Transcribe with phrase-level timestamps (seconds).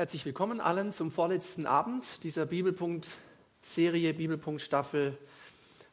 [0.00, 5.14] Herzlich willkommen allen zum vorletzten Abend dieser Bibelpunkt-Serie, Bibelpunkt-Staffel.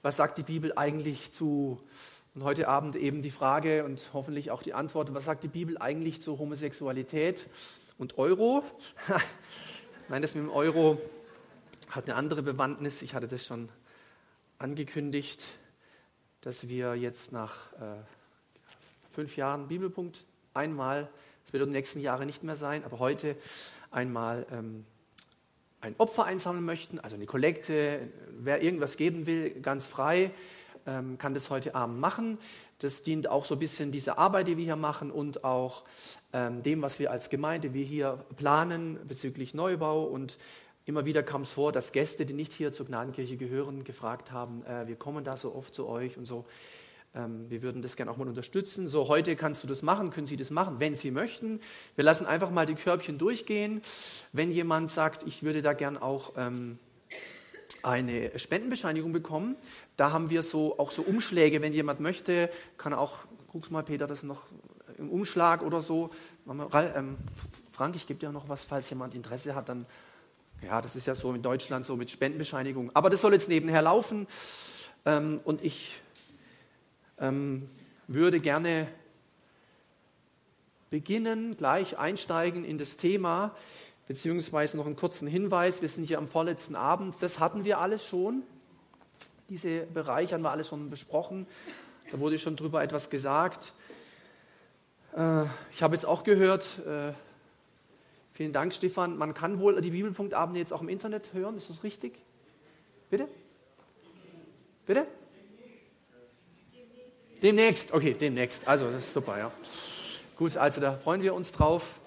[0.02, 1.84] Was sagt die Bibel eigentlich zu,
[2.34, 5.78] und heute Abend eben die Frage und hoffentlich auch die Antwort, was sagt die Bibel
[5.78, 7.48] eigentlich zu Homosexualität
[7.98, 8.64] und Euro?
[10.08, 11.02] meine, das mit dem Euro
[11.90, 13.02] hat eine andere Bewandtnis.
[13.02, 13.68] Ich hatte das schon
[14.58, 15.44] angekündigt,
[16.40, 17.98] dass wir jetzt nach äh,
[19.12, 21.10] fünf Jahren Bibelpunkt einmal,
[21.44, 23.36] das wird in den nächsten Jahren nicht mehr sein, aber heute
[23.92, 24.86] einmal ähm,
[25.82, 30.32] ein Opfer einsammeln möchten, also eine Kollekte, wer irgendwas geben will, ganz frei,
[30.88, 32.38] ähm, kann das heute Abend machen.
[32.80, 35.84] Das dient auch so ein bisschen dieser Arbeit, die wir hier machen und auch
[36.34, 40.04] ähm, dem, was wir als Gemeinde wir hier planen bezüglich Neubau.
[40.04, 40.38] Und
[40.86, 44.66] immer wieder kam es vor, dass Gäste, die nicht hier zur Gnadenkirche gehören, gefragt haben,
[44.66, 46.46] äh, wir kommen da so oft zu euch und so.
[47.18, 48.88] Ähm, wir würden das gerne auch mal unterstützen.
[48.88, 51.60] So, heute kannst du das machen, können Sie das machen, wenn Sie möchten.
[51.96, 53.82] Wir lassen einfach mal die Körbchen durchgehen.
[54.34, 56.78] Wenn jemand sagt, ich würde da gern auch ähm,
[57.82, 59.56] eine Spendenbescheinigung bekommen,
[59.96, 63.20] da haben wir so auch so Umschläge, wenn jemand möchte, kann auch,
[63.52, 64.44] guck's mal Peter, das noch
[64.98, 66.12] im Umschlag oder so.
[66.48, 67.18] Ähm,
[67.72, 69.86] Frank, ich gebe dir noch was, falls jemand Interesse hat, dann,
[70.62, 72.92] ja, das ist ja so in Deutschland so mit Spendenbescheinigung.
[72.94, 74.28] Aber das soll jetzt nebenher laufen.
[75.06, 76.02] Ähm, und ich
[77.20, 77.70] ähm,
[78.08, 78.88] würde gerne
[80.90, 83.56] beginnen, gleich einsteigen in das Thema,
[84.08, 85.82] beziehungsweise noch einen kurzen Hinweis.
[85.82, 87.16] Wir sind hier am vorletzten Abend.
[87.22, 88.44] Das hatten wir alles schon.
[89.50, 91.48] Diese Bereiche haben wir alle schon besprochen.
[92.12, 93.74] Da wurde schon drüber etwas gesagt.
[95.16, 97.14] Äh, ich habe jetzt auch gehört, äh,
[98.34, 101.58] vielen Dank, Stefan, man kann wohl die Bibelpunktabende jetzt auch im Internet hören.
[101.58, 102.20] Ist das richtig?
[103.10, 103.28] Bitte?
[104.86, 105.08] Bitte?
[107.42, 108.68] Demnächst, okay, demnächst.
[108.68, 109.52] Also, das ist super, ja.
[110.38, 112.00] Gut, also da freuen wir uns drauf.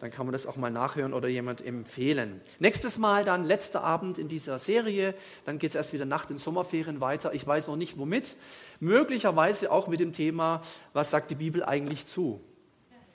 [0.00, 2.40] Dann kann man das auch mal nachhören oder jemand empfehlen.
[2.58, 5.14] Nächstes Mal dann letzter Abend in dieser Serie.
[5.44, 7.32] Dann geht es erst wieder nach den Sommerferien weiter.
[7.32, 8.34] Ich weiß noch nicht womit.
[8.80, 10.60] Möglicherweise auch mit dem Thema,
[10.92, 12.40] was sagt die Bibel eigentlich zu?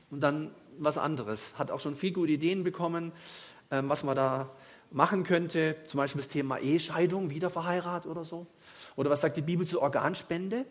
[0.09, 1.59] Und dann was anderes.
[1.59, 3.11] Hat auch schon viel gute Ideen bekommen,
[3.69, 4.49] ähm, was man da
[4.91, 5.75] machen könnte.
[5.85, 8.47] Zum Beispiel das Thema Ehescheidung, Wiederverheiratet oder so.
[8.95, 10.65] Oder was sagt die Bibel zur Organspende?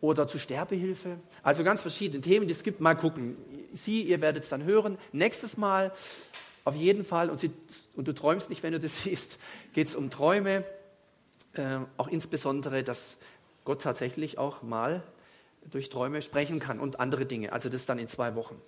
[0.00, 1.18] Oder zu Sterbehilfe.
[1.42, 2.80] Also ganz verschiedene Themen, die es gibt.
[2.80, 3.36] Mal gucken.
[3.72, 4.98] Sie, ihr werdet es dann hören.
[5.12, 5.92] Nächstes Mal
[6.64, 7.52] auf jeden Fall, und, Sie,
[7.94, 9.38] und du träumst nicht, wenn du das siehst,
[9.72, 10.64] geht es um Träume.
[11.54, 13.20] Äh, auch insbesondere, dass
[13.64, 15.02] Gott tatsächlich auch mal
[15.70, 17.52] durch Träume sprechen kann und andere Dinge.
[17.52, 18.60] Also das dann in zwei Wochen.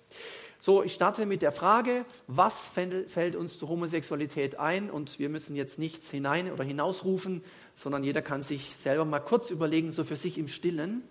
[0.59, 4.89] So, ich starte mit der Frage, was fällt uns zur Homosexualität ein?
[4.89, 7.43] Und wir müssen jetzt nichts hinein oder hinausrufen,
[7.75, 11.03] sondern jeder kann sich selber mal kurz überlegen, so für sich im Stillen,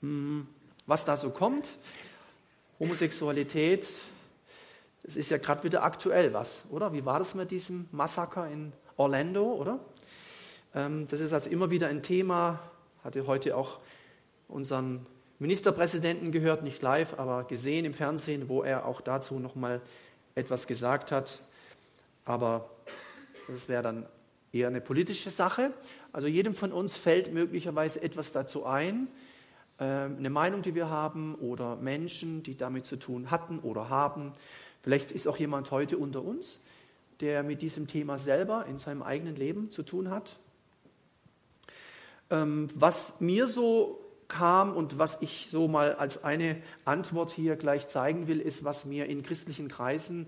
[0.00, 1.70] was da so kommt.
[2.78, 3.88] Homosexualität,
[5.02, 6.92] das ist ja gerade wieder aktuell was, oder?
[6.92, 9.80] Wie war das mit diesem Massaker in Orlando, oder?
[10.74, 12.60] Ähm, das ist also immer wieder ein Thema,
[13.02, 13.80] hatte heute auch
[14.48, 15.06] unseren
[15.40, 19.80] Ministerpräsidenten gehört, nicht live, aber gesehen im Fernsehen, wo er auch dazu nochmal
[20.34, 21.40] etwas gesagt hat.
[22.24, 22.68] Aber
[23.48, 24.06] das wäre dann
[24.52, 25.72] eher eine politische Sache.
[26.12, 29.08] Also jedem von uns fällt möglicherweise etwas dazu ein,
[29.84, 34.32] eine Meinung, die wir haben oder Menschen, die damit zu tun hatten oder haben.
[34.82, 36.60] Vielleicht ist auch jemand heute unter uns,
[37.20, 40.38] der mit diesem Thema selber in seinem eigenen Leben zu tun hat.
[42.30, 47.88] Ähm, was mir so kam und was ich so mal als eine Antwort hier gleich
[47.88, 50.26] zeigen will, ist, was mir in christlichen Kreisen,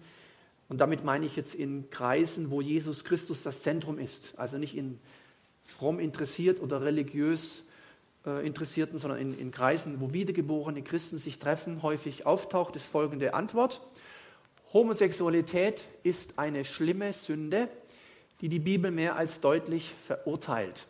[0.69, 4.77] und damit meine ich jetzt in Kreisen, wo Jesus Christus das Zentrum ist, also nicht
[4.77, 5.01] in
[5.65, 7.65] fromm interessiert oder religiös
[8.27, 13.35] äh, Interessierten, sondern in, in Kreisen, wo wiedergeborene Christen sich treffen, häufig auftaucht, ist folgende
[13.35, 13.81] Antwort.
[14.73, 17.69] Homosexualität ist eine schlimme Sünde,
[18.41, 20.87] die die Bibel mehr als deutlich verurteilt.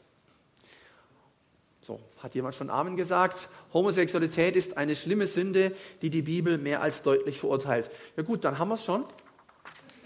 [1.82, 3.48] So, hat jemand schon Amen gesagt?
[3.72, 7.90] Homosexualität ist eine schlimme Sünde, die die Bibel mehr als deutlich verurteilt.
[8.16, 9.04] Ja gut, dann haben wir es schon.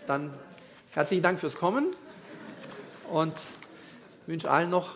[0.07, 0.33] Dann
[0.93, 1.89] herzlichen Dank fürs Kommen
[3.11, 3.35] und
[4.27, 4.95] wünsche allen noch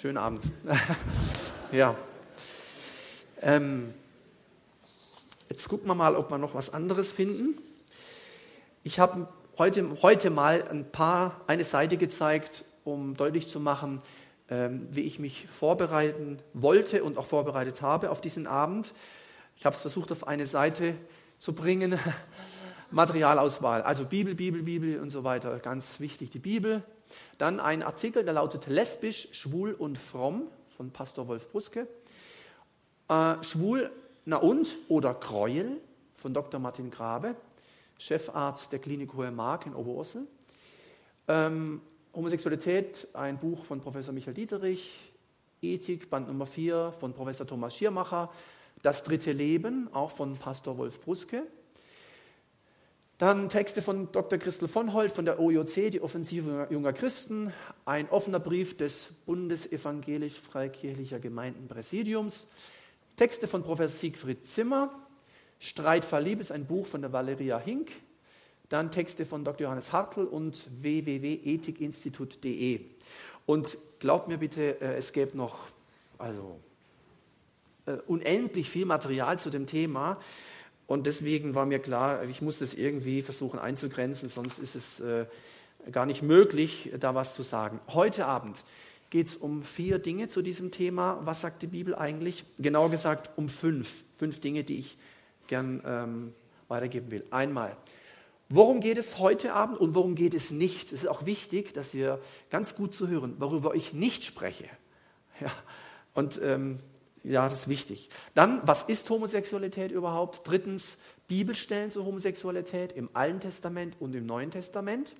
[0.00, 0.40] Schönen Abend.
[1.72, 1.94] ja.
[3.42, 3.92] Ähm,
[5.50, 7.58] jetzt gucken wir mal, ob wir noch was anderes finden.
[8.82, 14.00] Ich habe heute, heute mal ein paar, eine Seite gezeigt, um deutlich zu machen,
[14.48, 18.92] ähm, wie ich mich vorbereiten wollte und auch vorbereitet habe auf diesen Abend.
[19.54, 20.94] Ich habe es versucht, auf eine Seite
[21.38, 21.98] zu bringen.
[22.90, 25.58] Materialauswahl, also Bibel, Bibel, Bibel und so weiter.
[25.58, 26.82] Ganz wichtig, die Bibel.
[27.38, 31.86] Dann ein Artikel, der lautet Lesbisch, schwul und fromm von Pastor Wolf Bruske.
[33.08, 33.90] Äh, schwul,
[34.24, 35.80] na und oder Gräuel
[36.14, 36.60] von Dr.
[36.60, 37.34] Martin Grabe.
[37.98, 40.26] Chefarzt der Klinik Hohe Mark in Oberursel.
[41.28, 41.82] Ähm,
[42.14, 45.12] Homosexualität, ein Buch von Professor Michael Dieterich,
[45.62, 48.30] Ethik, Band Nummer 4 von Professor Thomas Schiermacher,
[48.82, 51.42] Das dritte Leben, auch von Pastor Wolf Bruske.
[53.20, 54.38] Dann Texte von Dr.
[54.38, 57.52] Christel von Holt von der OJC, die Offensive junger Christen,
[57.84, 62.46] ein offener Brief des Bundesevangelisch-Freikirchlicher Gemeindenpräsidiums,
[63.16, 64.88] Texte von Professor Siegfried Zimmer,
[65.58, 67.90] Streit verlieb ist ein Buch von der Valeria Hink,
[68.70, 69.66] dann Texte von Dr.
[69.66, 72.80] Johannes Hartl und www.ethikinstitut.de.
[73.44, 75.64] Und glaubt mir bitte, äh, es gäbe noch
[76.16, 76.58] also,
[77.84, 80.16] äh, unendlich viel Material zu dem Thema.
[80.90, 85.24] Und deswegen war mir klar, ich muss das irgendwie versuchen einzugrenzen, sonst ist es äh,
[85.92, 87.78] gar nicht möglich, da was zu sagen.
[87.86, 88.64] Heute Abend
[89.08, 91.20] geht es um vier Dinge zu diesem Thema.
[91.22, 92.42] Was sagt die Bibel eigentlich?
[92.58, 94.02] Genauer gesagt um fünf.
[94.18, 94.98] Fünf Dinge, die ich
[95.46, 96.32] gern ähm,
[96.66, 97.24] weitergeben will.
[97.30, 97.76] Einmal,
[98.48, 100.86] worum geht es heute Abend und worum geht es nicht?
[100.86, 102.20] Es ist auch wichtig, dass wir
[102.50, 104.64] ganz gut zu hören, worüber ich nicht spreche.
[105.40, 105.52] Ja,
[106.14, 106.80] und ähm,
[107.22, 108.10] ja, das ist wichtig.
[108.34, 110.42] Dann, was ist Homosexualität überhaupt?
[110.44, 115.14] Drittens, Bibelstellen zur Homosexualität im Alten Testament und im Neuen Testament.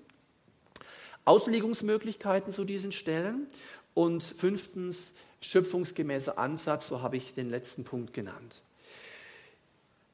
[1.24, 3.46] Auslegungsmöglichkeiten zu diesen Stellen.
[3.92, 8.62] Und fünftens, schöpfungsgemäßer Ansatz, so habe ich den letzten Punkt genannt.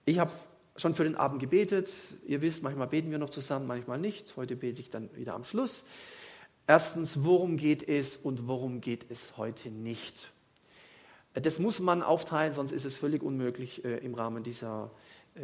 [0.07, 0.33] Ich habe
[0.77, 1.91] schon für den Abend gebetet.
[2.27, 4.37] Ihr wisst, manchmal beten wir noch zusammen, manchmal nicht.
[4.37, 5.85] Heute bete ich dann wieder am Schluss.
[6.67, 10.29] Erstens, worum geht es und worum geht es heute nicht?
[11.43, 14.91] Das muss man aufteilen, sonst ist es völlig unmöglich, äh, im Rahmen dieser
[15.35, 15.41] äh,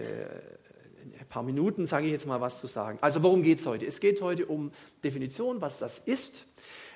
[1.32, 2.98] paar Minuten, sage ich jetzt mal, was zu sagen.
[3.00, 3.86] Also worum geht es heute?
[3.86, 4.70] Es geht heute um
[5.02, 6.44] Definition, was das ist.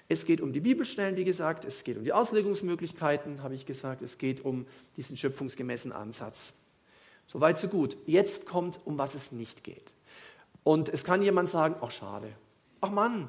[0.09, 1.65] Es geht um die Bibelstellen, wie gesagt.
[1.65, 4.03] Es geht um die Auslegungsmöglichkeiten, habe ich gesagt.
[4.03, 4.67] Es geht um
[4.99, 6.59] diesen schöpfungsgemäßen Ansatz.
[7.27, 7.97] Soweit, so gut.
[8.05, 9.93] Jetzt kommt, um was es nicht geht.
[10.63, 12.29] Und es kann jemand sagen, ach schade,
[12.83, 13.29] ach Mann,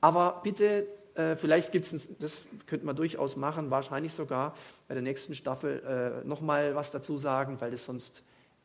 [0.00, 0.86] aber bitte,
[1.16, 4.54] äh, vielleicht gibt es, das könnte man durchaus machen, wahrscheinlich sogar
[4.88, 8.22] bei der nächsten Staffel äh, nochmal was dazu sagen, weil es sonst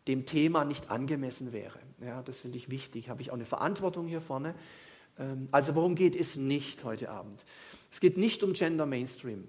[0.07, 1.80] dem Thema nicht angemessen wäre.
[2.03, 4.56] Ja, das finde ich wichtig, habe ich auch eine Verantwortung hier vorne.
[5.19, 7.45] Ähm, also worum geht es nicht heute Abend?
[7.92, 9.48] Es geht nicht um Gender Mainstream.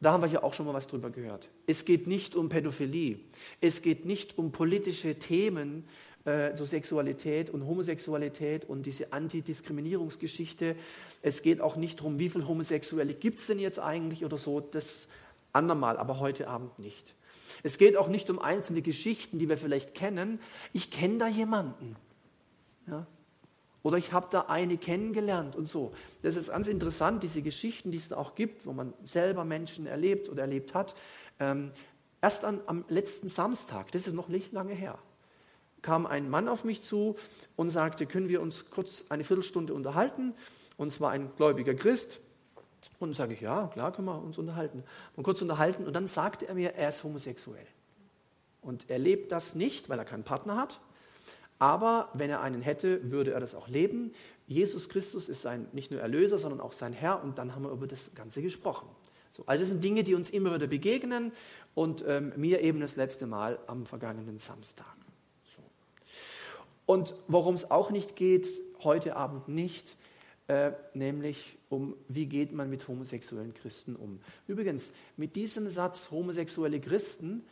[0.00, 1.48] Da haben wir ja auch schon mal was drüber gehört.
[1.66, 3.20] Es geht nicht um Pädophilie.
[3.60, 5.88] Es geht nicht um politische Themen
[6.24, 10.76] äh, zur Sexualität und Homosexualität und diese Antidiskriminierungsgeschichte.
[11.22, 14.60] Es geht auch nicht darum, wie viele Homosexuelle gibt es denn jetzt eigentlich oder so.
[14.60, 15.08] Das
[15.52, 17.14] andermal, aber heute Abend nicht.
[17.62, 20.40] Es geht auch nicht um einzelne Geschichten, die wir vielleicht kennen.
[20.72, 21.96] Ich kenne da jemanden.
[22.86, 23.06] Ja?
[23.82, 25.92] Oder ich habe da eine kennengelernt und so.
[26.22, 29.86] Das ist ganz interessant, diese Geschichten, die es da auch gibt, wo man selber Menschen
[29.86, 30.94] erlebt oder erlebt hat.
[31.38, 31.70] Ähm,
[32.22, 34.98] erst an, am letzten Samstag, das ist noch nicht lange her,
[35.84, 37.14] kam ein Mann auf mich zu
[37.54, 40.34] und sagte, können wir uns kurz eine Viertelstunde unterhalten?
[40.76, 42.18] Und zwar ein gläubiger Christ.
[42.98, 44.82] Und sage ich, ja, klar können wir uns unterhalten.
[45.14, 47.66] Und kurz unterhalten und dann sagte er mir, er ist homosexuell.
[48.62, 50.80] Und er lebt das nicht, weil er keinen Partner hat,
[51.58, 54.12] aber wenn er einen hätte, würde er das auch leben.
[54.46, 57.22] Jesus Christus ist sein nicht nur Erlöser, sondern auch sein Herr.
[57.22, 58.88] Und dann haben wir über das Ganze gesprochen.
[59.32, 61.32] So, also das sind Dinge, die uns immer wieder begegnen
[61.74, 64.94] und ähm, mir eben das letzte Mal am vergangenen Samstag.
[66.86, 68.48] Und worum es auch nicht geht,
[68.82, 69.96] heute Abend nicht,
[70.48, 74.20] äh, nämlich um, wie geht man mit homosexuellen Christen um.
[74.46, 77.42] Übrigens, mit diesem Satz homosexuelle Christen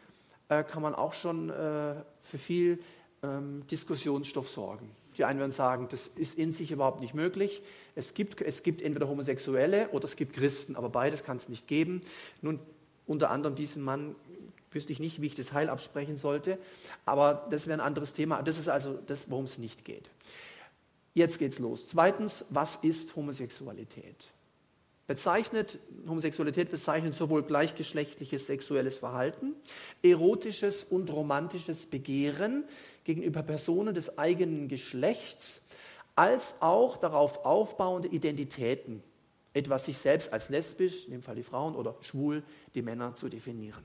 [0.49, 2.79] äh, kann man auch schon äh, für viel
[3.23, 4.91] ähm, Diskussionsstoff sorgen.
[5.17, 7.63] Die einen werden sagen, das ist in sich überhaupt nicht möglich.
[7.95, 11.69] Es gibt, es gibt entweder Homosexuelle oder es gibt Christen, aber beides kann es nicht
[11.69, 12.03] geben.
[12.41, 12.59] Nun,
[13.07, 14.15] unter anderem diesen Mann
[14.75, 16.59] wüsste ich nicht, wie ich das Heil absprechen sollte,
[17.05, 18.43] aber das wäre ein anderes Thema.
[18.43, 20.09] Das ist also das, worum es nicht geht.
[21.15, 21.89] Jetzt geht's los.
[21.89, 24.33] Zweitens, was ist Homosexualität?
[25.13, 29.55] bezeichnet, Homosexualität bezeichnet sowohl gleichgeschlechtliches sexuelles Verhalten,
[30.03, 32.65] erotisches und romantisches Begehren
[33.05, 35.67] gegenüber Personen des eigenen Geschlechts,
[36.15, 39.03] als auch darauf aufbauende Identitäten,
[39.55, 42.43] etwa sich selbst als lesbisch, in dem Fall die Frauen, oder schwul,
[42.75, 43.85] die Männer zu definieren.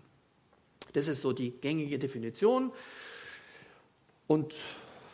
[0.94, 2.72] Das ist so die gängige Definition
[4.28, 4.54] und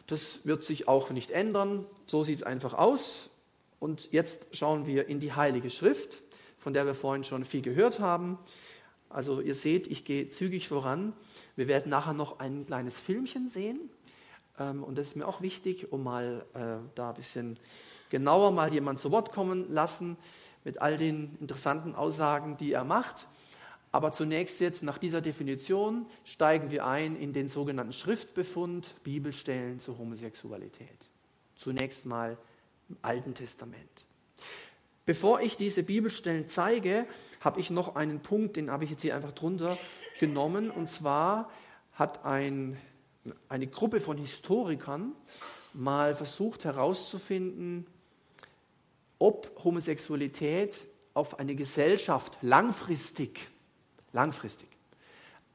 [0.07, 1.85] das wird sich auch nicht ändern.
[2.07, 3.29] So sieht es einfach aus.
[3.79, 6.21] Und jetzt schauen wir in die Heilige Schrift,
[6.57, 8.37] von der wir vorhin schon viel gehört haben.
[9.09, 11.13] Also ihr seht, ich gehe zügig voran.
[11.55, 13.79] Wir werden nachher noch ein kleines Filmchen sehen.
[14.59, 17.59] Ähm, und das ist mir auch wichtig, um mal äh, da ein bisschen
[18.09, 20.17] genauer mal jemand zu Wort kommen lassen
[20.63, 23.27] mit all den interessanten Aussagen, die er macht.
[23.93, 29.99] Aber zunächst jetzt nach dieser Definition steigen wir ein in den sogenannten Schriftbefund Bibelstellen zur
[29.99, 31.09] Homosexualität.
[31.55, 32.35] Zunächst mal
[32.89, 34.05] im Alten Testament.
[35.05, 37.05] Bevor ich diese Bibelstellen zeige,
[37.41, 39.77] habe ich noch einen Punkt, den habe ich jetzt hier einfach drunter
[40.19, 40.71] genommen.
[40.71, 41.51] Und zwar
[41.93, 42.77] hat ein,
[43.47, 45.11] eine Gruppe von Historikern
[45.73, 47.85] mal versucht herauszufinden,
[49.19, 50.83] ob Homosexualität
[51.13, 53.49] auf eine Gesellschaft langfristig,
[54.13, 54.69] langfristig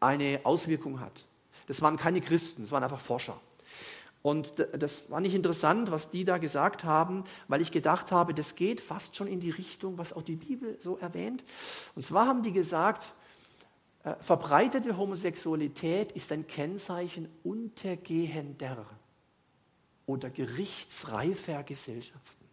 [0.00, 1.24] eine Auswirkung hat.
[1.66, 3.38] Das waren keine Christen, das waren einfach Forscher.
[4.22, 8.56] Und das war nicht interessant, was die da gesagt haben, weil ich gedacht habe, das
[8.56, 11.44] geht fast schon in die Richtung, was auch die Bibel so erwähnt.
[11.94, 13.12] Und zwar haben die gesagt,
[14.02, 18.86] äh, verbreitete Homosexualität ist ein Kennzeichen untergehender
[20.06, 22.47] oder gerichtsreifer Gesellschaften.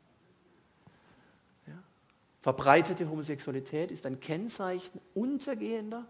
[2.45, 6.05] Verbreitete Homosexualität ist ein Kennzeichen untergehender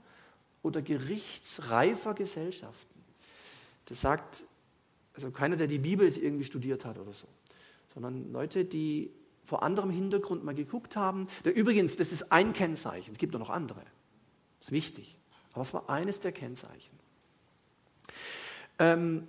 [0.64, 3.06] oder gerichtsreifer Gesellschaften.
[3.86, 4.44] Das sagt
[5.14, 7.26] also keiner, der die Bibel irgendwie studiert hat oder so,
[7.94, 9.14] sondern Leute, die
[9.46, 11.30] vor anderem Hintergrund mal geguckt haben.
[11.46, 13.80] Der, übrigens, das ist ein Kennzeichen, es gibt auch noch andere.
[14.60, 15.16] Das ist wichtig.
[15.54, 17.00] Aber es war eines der Kennzeichen.
[18.78, 19.26] Ähm,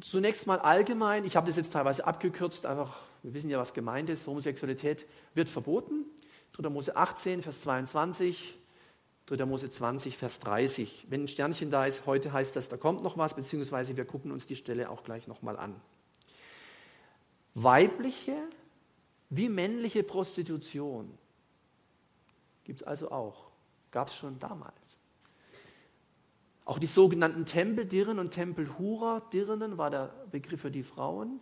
[0.00, 4.08] zunächst mal allgemein, ich habe das jetzt teilweise abgekürzt, einfach, wir wissen ja, was gemeint
[4.08, 5.04] ist, Homosexualität
[5.34, 6.04] wird verboten.
[6.52, 6.68] 3.
[6.68, 8.56] Mose 18, Vers 22,
[9.26, 9.44] 3.
[9.46, 11.06] Mose 20, Vers 30.
[11.10, 14.30] Wenn ein Sternchen da ist, heute heißt das, da kommt noch was, beziehungsweise wir gucken
[14.30, 15.74] uns die Stelle auch gleich nochmal an.
[17.54, 18.36] Weibliche
[19.28, 21.18] wie männliche Prostitution
[22.62, 23.50] gibt es also auch.
[23.90, 24.98] Gab es schon damals.
[26.64, 31.40] Auch die sogenannten Tempeldirren und Tempelhurer, Dirnen war der Begriff für die Frauen,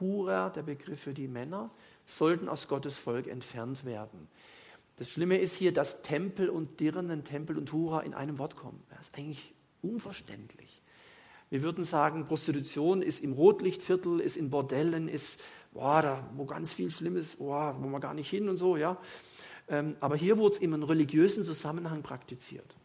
[0.00, 1.70] Hurer der Begriff für die Männer,
[2.06, 4.28] sollten aus Gottes Volk entfernt werden.
[4.96, 8.82] Das Schlimme ist hier, dass Tempel und Dirnen, Tempel und Hura in einem Wort kommen.
[8.90, 10.82] Das ist eigentlich unverständlich.
[11.50, 16.72] Wir würden sagen, Prostitution ist im Rotlichtviertel, ist in Bordellen, ist, boah, da, wo ganz
[16.72, 18.96] viel Schlimmes, boah, wo man gar nicht hin und so, ja.
[19.68, 22.76] Ähm, aber hier wurde es in einem religiösen Zusammenhang praktiziert.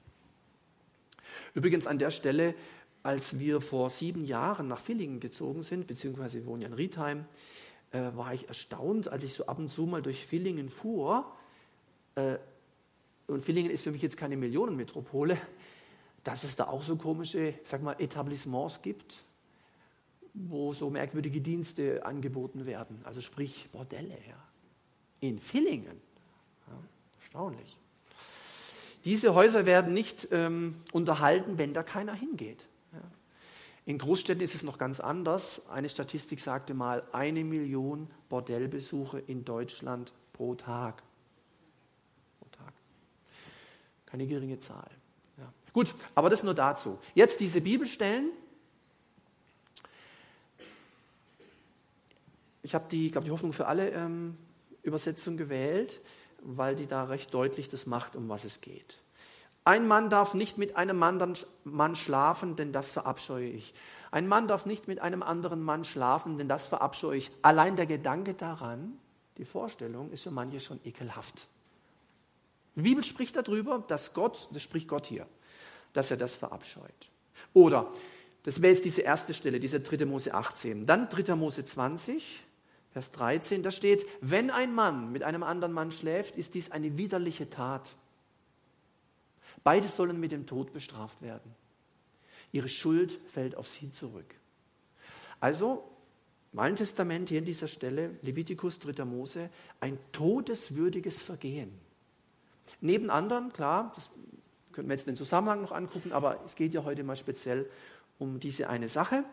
[1.53, 2.55] Übrigens an der Stelle,
[3.09, 7.25] als wir vor sieben Jahren nach Villingen gezogen sind, beziehungsweise wir wohnen ja in Riedheim,
[7.91, 11.25] äh, war ich erstaunt, als ich so ab und zu mal durch Villingen fuhr,
[12.13, 12.37] äh,
[13.25, 15.39] und Villingen ist für mich jetzt keine Millionenmetropole,
[16.23, 19.23] dass es da auch so komische, sag mal, Etablissements gibt,
[20.35, 23.01] wo so merkwürdige Dienste angeboten werden.
[23.05, 24.37] Also sprich Bordelle, ja.
[25.19, 25.99] In Villingen.
[26.67, 26.73] Ja,
[27.21, 27.75] erstaunlich.
[29.03, 32.68] Diese Häuser werden nicht ähm, unterhalten, wenn da keiner hingeht.
[33.89, 35.67] In Großstädten ist es noch ganz anders.
[35.67, 41.01] Eine Statistik sagte mal, eine Million Bordellbesuche in Deutschland pro Tag.
[44.05, 44.91] Keine geringe Zahl.
[45.39, 45.51] Ja.
[45.73, 46.99] Gut, aber das nur dazu.
[47.15, 48.29] Jetzt diese Bibelstellen.
[52.61, 54.37] Ich habe die, die Hoffnung für alle ähm,
[54.83, 55.99] Übersetzung gewählt,
[56.43, 58.99] weil die da recht deutlich das macht, um was es geht.
[59.69, 63.75] Ein Mann darf nicht mit einem anderen Mann schlafen, denn das verabscheue ich.
[64.09, 67.29] Ein Mann darf nicht mit einem anderen Mann schlafen, denn das verabscheue ich.
[67.43, 68.97] Allein der Gedanke daran,
[69.37, 71.45] die Vorstellung, ist für manche schon ekelhaft.
[72.77, 75.27] Die Bibel spricht darüber, dass Gott, das spricht Gott hier,
[75.93, 77.11] dass er das verabscheut.
[77.53, 77.91] Oder,
[78.41, 80.03] das wäre jetzt diese erste Stelle, diese 3.
[80.07, 80.87] Mose 18.
[80.87, 81.35] Dann 3.
[81.35, 82.39] Mose 20,
[82.91, 86.97] Vers 13, da steht, wenn ein Mann mit einem anderen Mann schläft, ist dies eine
[86.97, 87.93] widerliche Tat.
[89.63, 91.55] Beide sollen mit dem Tod bestraft werden.
[92.51, 94.35] Ihre Schuld fällt auf sie zurück.
[95.39, 95.83] Also,
[96.55, 99.05] Alten Testament hier in dieser Stelle, Levitikus 3.
[99.05, 99.49] Mose,
[99.79, 101.71] ein todeswürdiges Vergehen.
[102.81, 104.09] Neben anderen, klar, das
[104.71, 107.69] können wir jetzt den Zusammenhang noch angucken, aber es geht ja heute mal speziell
[108.17, 109.23] um diese eine Sache,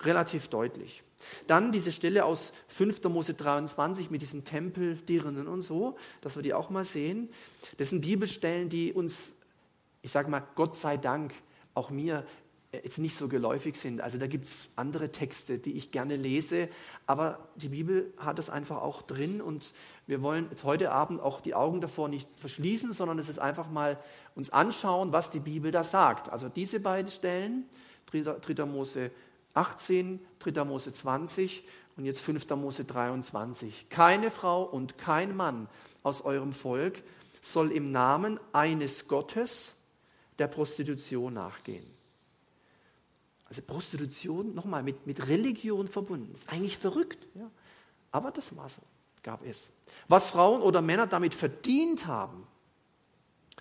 [0.00, 1.02] relativ deutlich.
[1.46, 3.02] Dann diese Stelle aus 5.
[3.04, 7.30] Mose 23 mit diesen Tempeldirnen und so, dass wir die auch mal sehen.
[7.78, 9.36] Das sind Bibelstellen, die uns,
[10.04, 11.32] ich sage mal, Gott sei Dank,
[11.72, 12.26] auch mir
[12.72, 14.02] jetzt nicht so geläufig sind.
[14.02, 16.68] Also da gibt es andere Texte, die ich gerne lese,
[17.06, 19.72] aber die Bibel hat es einfach auch drin und
[20.06, 23.70] wir wollen jetzt heute Abend auch die Augen davor nicht verschließen, sondern es ist einfach
[23.70, 23.98] mal
[24.34, 26.28] uns anschauen, was die Bibel da sagt.
[26.28, 27.64] Also diese beiden Stellen,
[28.12, 28.66] 3.
[28.66, 29.10] Mose
[29.54, 30.64] 18, 3.
[30.64, 31.64] Mose 20
[31.96, 32.50] und jetzt 5.
[32.50, 33.88] Mose 23.
[33.88, 35.68] Keine Frau und kein Mann
[36.02, 37.02] aus eurem Volk
[37.40, 39.83] soll im Namen eines Gottes
[40.38, 41.84] der Prostitution nachgehen.
[43.46, 46.32] Also Prostitution nochmal mit, mit Religion verbunden.
[46.32, 47.26] Ist eigentlich verrückt.
[47.34, 47.50] Ja?
[48.10, 48.80] Aber das war so,
[49.22, 49.70] gab es.
[50.08, 52.46] Was Frauen oder Männer damit verdient haben,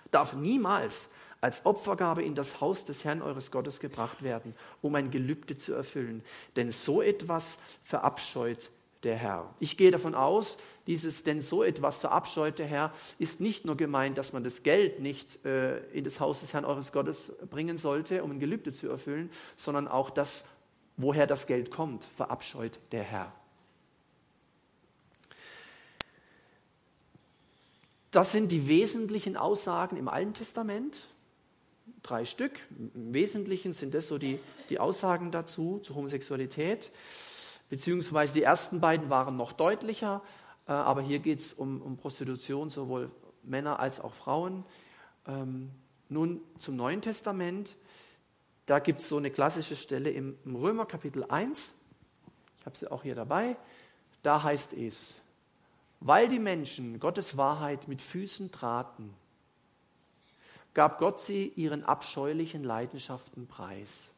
[0.10, 1.10] darf niemals
[1.42, 5.74] als Opfergabe in das Haus des Herrn eures Gottes gebracht werden, um ein Gelübde zu
[5.74, 6.24] erfüllen.
[6.56, 8.70] Denn so etwas verabscheut
[9.04, 9.54] der Herr.
[9.60, 10.58] Ich gehe davon aus,
[10.88, 15.00] dieses denn so etwas verabscheut der Herr ist nicht nur gemeint, dass man das Geld
[15.00, 18.90] nicht äh, in das Haus des Herrn eures Gottes bringen sollte, um ein Gelübde zu
[18.90, 20.46] erfüllen, sondern auch das,
[20.98, 23.32] woher das Geld kommt, verabscheut der Herr.
[28.12, 31.08] Das sind die wesentlichen Aussagen im Alten Testament
[32.04, 32.60] drei Stück.
[32.94, 36.92] Im Wesentlichen sind das so die, die Aussagen dazu, zur Homosexualität.
[37.74, 40.22] Beziehungsweise die ersten beiden waren noch deutlicher,
[40.68, 43.10] äh, aber hier geht es um, um, Prostitution, sowohl
[43.42, 44.64] Männer als auch Frauen.
[45.26, 45.72] Ähm,
[46.08, 47.76] nun zum Neuen Testament.
[48.68, 51.80] Da gibt es so eine klassische Stelle im, im Römer Kapitel 1.
[52.60, 53.58] Ich habe sie auch hier dabei.
[54.22, 55.16] Da heißt es,
[56.00, 59.16] weil die Menschen Gottes Wahrheit mit Füßen traten,
[60.76, 64.13] gab Gott sie ihren abscheulichen Leidenschaften preis.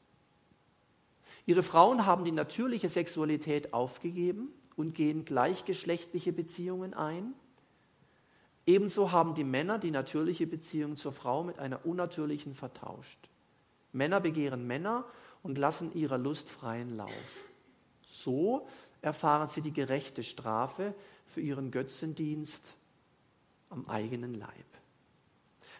[1.45, 7.33] Ihre Frauen haben die natürliche Sexualität aufgegeben und gehen gleichgeschlechtliche Beziehungen ein.
[8.65, 13.29] Ebenso haben die Männer die natürliche Beziehung zur Frau mit einer unnatürlichen vertauscht.
[13.91, 15.05] Männer begehren Männer
[15.43, 17.43] und lassen ihrer Lust freien Lauf.
[18.07, 18.67] So
[19.01, 20.95] erfahren sie die gerechte Strafe
[21.27, 22.73] für ihren Götzendienst
[23.69, 24.65] am eigenen Leib.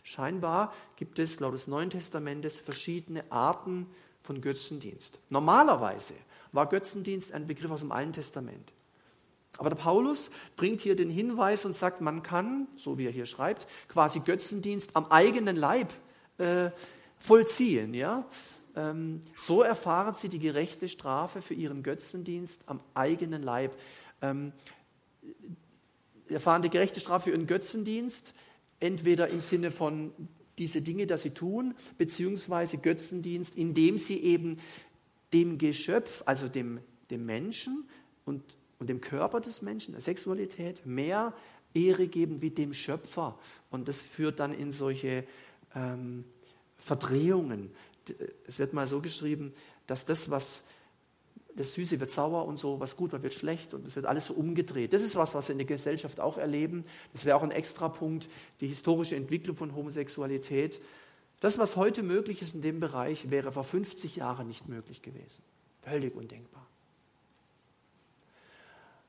[0.04, 3.88] Scheinbar gibt es laut des Neuen Testamentes verschiedene Arten
[4.26, 5.20] von Götzendienst.
[5.30, 6.14] Normalerweise
[6.52, 8.72] war Götzendienst ein Begriff aus dem Alten Testament.
[9.58, 13.26] Aber der Paulus bringt hier den Hinweis und sagt, man kann, so wie er hier
[13.26, 15.94] schreibt, quasi Götzendienst am eigenen Leib
[16.38, 16.72] äh,
[17.20, 17.94] vollziehen.
[17.94, 18.26] Ja?
[18.76, 23.72] Ähm, so erfahren sie die gerechte Strafe für ihren Götzendienst am eigenen Leib.
[24.22, 24.52] Ähm,
[26.28, 28.34] erfahren die gerechte Strafe für ihren Götzendienst
[28.80, 30.12] entweder im Sinne von
[30.58, 34.58] diese Dinge, dass sie tun, beziehungsweise Götzendienst, indem sie eben
[35.34, 37.88] dem Geschöpf, also dem, dem Menschen
[38.26, 38.42] und,
[38.80, 41.34] und dem Körper des Menschen, der Sexualität, mehr
[41.74, 43.38] Ehre geben wie dem Schöpfer.
[43.70, 45.26] Und das führt dann in solche
[45.76, 46.24] ähm,
[46.78, 47.72] Verdrehungen.
[48.48, 49.54] Es wird mal so geschrieben,
[49.88, 50.68] dass das, was
[51.56, 54.26] das Süße wird sauer und so, was gut wird, wird schlecht und es wird alles
[54.26, 54.92] so umgedreht.
[54.92, 56.86] Das ist was, was wir in der Gesellschaft auch erleben.
[57.14, 58.28] Das wäre auch ein extra Punkt,
[58.60, 60.82] die historische Entwicklung von Homosexualität.
[61.40, 65.42] Das, was heute möglich ist in dem Bereich, wäre vor 50 Jahren nicht möglich gewesen.
[65.82, 66.66] Völlig undenkbar.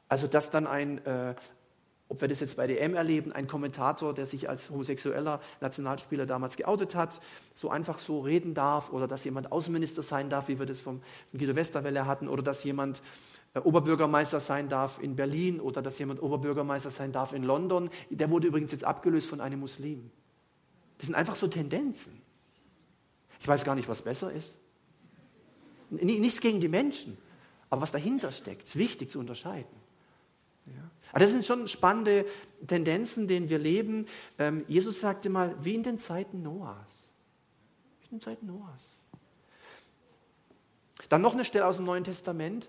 [0.08, 1.34] Also, dass dann ein, äh,
[2.08, 6.56] ob wir das jetzt bei DM erleben, ein Kommentator, der sich als homosexueller Nationalspieler damals
[6.56, 7.20] geoutet hat,
[7.54, 11.02] so einfach so reden darf oder dass jemand Außenminister sein darf, wie wir das vom
[11.32, 13.02] Guido Westerwelle hatten, oder dass jemand
[13.54, 17.90] äh, Oberbürgermeister sein darf in Berlin oder dass jemand Oberbürgermeister sein darf in London.
[18.10, 20.10] Der wurde übrigens jetzt abgelöst von einem Muslim.
[20.98, 22.22] Das sind einfach so Tendenzen.
[23.40, 24.58] Ich weiß gar nicht, was besser ist.
[25.90, 27.16] Nichts gegen die Menschen,
[27.68, 29.85] aber was dahinter steckt, ist wichtig zu unterscheiden.
[31.10, 32.26] Aber das sind schon spannende
[32.66, 34.06] Tendenzen, denen wir leben.
[34.38, 37.10] Ähm, Jesus sagte mal, wie in den Zeiten Noahs.
[38.00, 38.82] Wie in den Zeiten Noahs.
[41.08, 42.68] Dann noch eine Stelle aus dem Neuen Testament.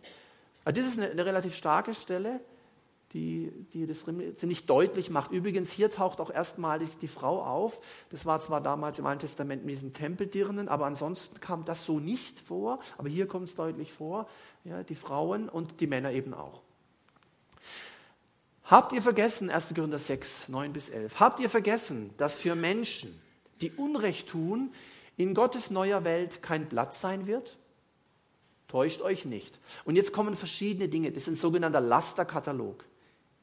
[0.64, 2.40] Das ist eine, eine relativ starke Stelle,
[3.14, 5.32] die, die das ziemlich deutlich macht.
[5.32, 7.80] Übrigens, hier taucht auch erstmalig die Frau auf.
[8.10, 12.00] Das war zwar damals im Alten Testament mit diesen Tempeldirnen, aber ansonsten kam das so
[12.00, 12.80] nicht vor.
[12.98, 14.28] Aber hier kommt es deutlich vor.
[14.66, 16.62] Ja, die Frauen und die Männer eben auch.
[18.70, 19.76] Habt ihr vergessen, 1.
[19.76, 23.18] Korinther 6, 9 bis 11, habt ihr vergessen, dass für Menschen,
[23.62, 24.74] die Unrecht tun,
[25.16, 27.58] in Gottes neuer Welt kein Platz sein wird?
[28.68, 29.58] Täuscht euch nicht.
[29.86, 31.14] Und jetzt kommen verschiedene Dinge.
[31.14, 32.84] Das ist ein sogenannter Lasterkatalog.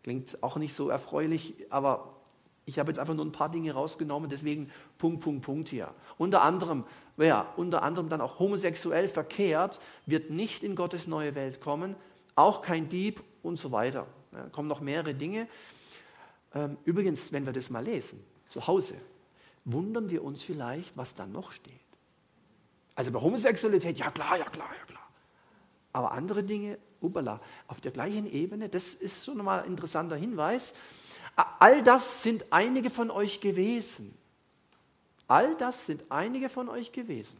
[0.02, 2.16] Klingt auch nicht so erfreulich, aber
[2.66, 5.94] ich habe jetzt einfach nur ein paar Dinge rausgenommen, deswegen Punkt, Punkt, Punkt hier.
[6.18, 6.84] Unter anderem,
[7.16, 11.96] ja, unter anderem dann auch homosexuell verkehrt, wird nicht in Gottes neue Welt kommen,
[12.36, 14.06] auch kein Dieb und so weiter.
[14.34, 15.48] Da kommen noch mehrere Dinge.
[16.54, 18.96] Ähm, übrigens, wenn wir das mal lesen, zu Hause,
[19.64, 21.72] wundern wir uns vielleicht, was da noch steht.
[22.94, 25.08] Also bei Homosexualität, ja klar, ja klar, ja klar.
[25.92, 30.74] Aber andere Dinge, upala, auf der gleichen Ebene, das ist schon mal ein interessanter Hinweis.
[31.58, 34.16] All das sind einige von euch gewesen.
[35.26, 37.38] All das sind einige von euch gewesen.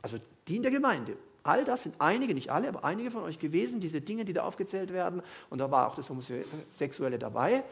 [0.00, 1.16] Also die in der Gemeinde.
[1.46, 4.44] All das sind einige, nicht alle, aber einige von euch gewesen, diese Dinge, die da
[4.44, 5.22] aufgezählt werden.
[5.48, 7.62] Und da war auch das Homosexuelle dabei.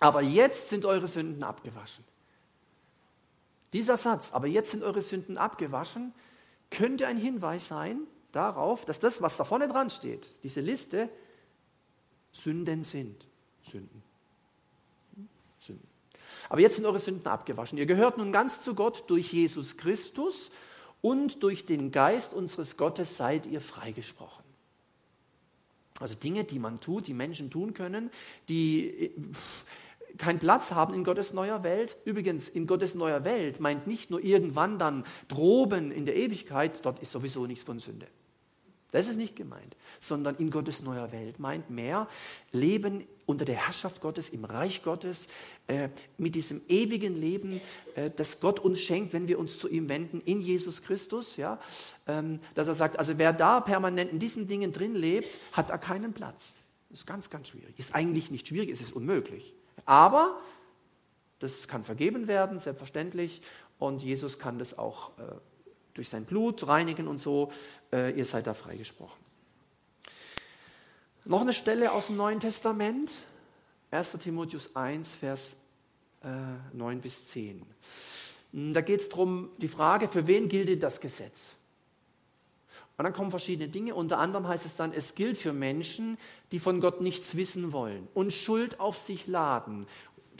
[0.00, 2.04] Aber jetzt sind eure Sünden abgewaschen.
[3.72, 6.12] Dieser Satz, aber jetzt sind eure Sünden abgewaschen,
[6.70, 8.00] könnte ein Hinweis sein
[8.32, 11.08] darauf, dass das, was da vorne dran steht, diese Liste,
[12.32, 13.26] Sünden sind.
[13.62, 14.02] Sünden.
[15.60, 15.86] Sünden.
[16.48, 17.78] Aber jetzt sind eure Sünden abgewaschen.
[17.78, 20.50] Ihr gehört nun ganz zu Gott durch Jesus Christus
[21.02, 24.44] und durch den Geist unseres Gottes seid ihr freigesprochen.
[26.00, 28.10] Also Dinge, die man tut, die Menschen tun können,
[28.48, 29.10] die äh,
[30.18, 31.96] keinen Platz haben in Gottes neuer Welt.
[32.04, 37.00] Übrigens, in Gottes neuer Welt meint nicht nur irgendwann dann droben in der Ewigkeit, dort
[37.00, 38.06] ist sowieso nichts von Sünde.
[38.90, 42.08] Das ist nicht gemeint, sondern in Gottes neuer Welt meint mehr
[42.52, 45.28] Leben unter der Herrschaft Gottes, im Reich Gottes,
[45.68, 47.60] äh, mit diesem ewigen Leben,
[47.94, 51.36] äh, das Gott uns schenkt, wenn wir uns zu ihm wenden, in Jesus Christus.
[51.36, 51.58] Ja?
[52.06, 55.78] Ähm, dass er sagt, also wer da permanent in diesen Dingen drin lebt, hat da
[55.78, 56.54] keinen Platz.
[56.90, 57.78] Das ist ganz, ganz schwierig.
[57.78, 59.54] Ist eigentlich nicht schwierig, es ist unmöglich.
[59.86, 60.40] Aber
[61.38, 63.40] das kann vergeben werden, selbstverständlich.
[63.78, 65.22] Und Jesus kann das auch äh,
[65.94, 67.50] durch sein Blut reinigen und so.
[67.92, 69.20] Äh, ihr seid da freigesprochen.
[71.24, 73.10] Noch eine Stelle aus dem Neuen Testament,
[73.92, 75.56] 1 Timotheus 1, Vers
[76.24, 76.28] äh,
[76.76, 77.62] 9 bis 10.
[78.52, 81.54] Da geht es darum, die Frage, für wen gilt das Gesetz?
[82.98, 83.94] Und dann kommen verschiedene Dinge.
[83.94, 86.18] Unter anderem heißt es dann, es gilt für Menschen,
[86.52, 89.86] die von Gott nichts wissen wollen und Schuld auf sich laden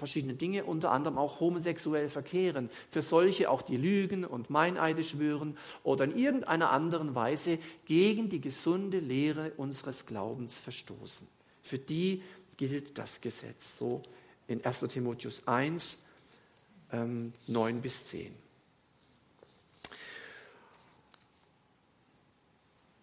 [0.02, 2.70] verschiedene Dinge, unter anderem auch homosexuell verkehren.
[2.90, 8.40] Für solche auch die Lügen und Meineide schwören oder in irgendeiner anderen Weise gegen die
[8.40, 11.28] gesunde Lehre unseres Glaubens verstoßen.
[11.62, 12.22] Für die
[12.68, 13.78] gilt das Gesetz.
[13.78, 14.02] So
[14.46, 16.06] in 1 Timotheus 1,
[16.92, 18.32] ähm, 9 bis 10.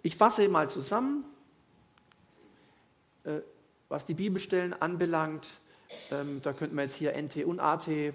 [0.02, 1.26] Ich fasse mal zusammen,
[3.26, 3.40] äh,
[3.90, 5.50] was die Bibelstellen anbelangt.
[6.10, 8.14] Ähm, da könnten wir jetzt hier NT und AT äh,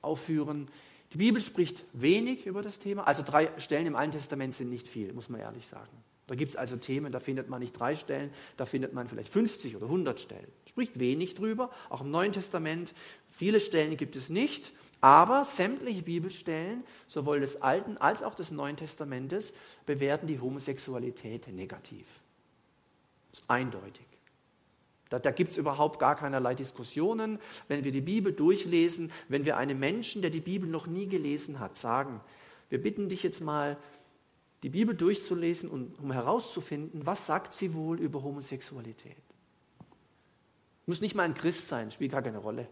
[0.00, 0.68] aufführen.
[1.12, 3.06] Die Bibel spricht wenig über das Thema.
[3.06, 6.03] Also drei Stellen im Alten Testament sind nicht viel, muss man ehrlich sagen.
[6.26, 9.30] Da gibt es also Themen, da findet man nicht drei Stellen, da findet man vielleicht
[9.30, 10.46] 50 oder 100 Stellen.
[10.66, 12.94] Spricht wenig drüber, auch im Neuen Testament.
[13.30, 18.76] Viele Stellen gibt es nicht, aber sämtliche Bibelstellen, sowohl des Alten als auch des Neuen
[18.76, 22.06] Testamentes, bewerten die Homosexualität negativ.
[23.30, 24.06] Das ist eindeutig.
[25.10, 27.38] Da, da gibt es überhaupt gar keinerlei Diskussionen.
[27.68, 31.60] Wenn wir die Bibel durchlesen, wenn wir einem Menschen, der die Bibel noch nie gelesen
[31.60, 32.20] hat, sagen,
[32.70, 33.76] wir bitten dich jetzt mal,
[34.64, 39.14] die Bibel durchzulesen, und, um herauszufinden, was sagt sie wohl über Homosexualität.
[40.86, 42.66] Muss nicht mal ein Christ sein, spielt gar keine Rolle.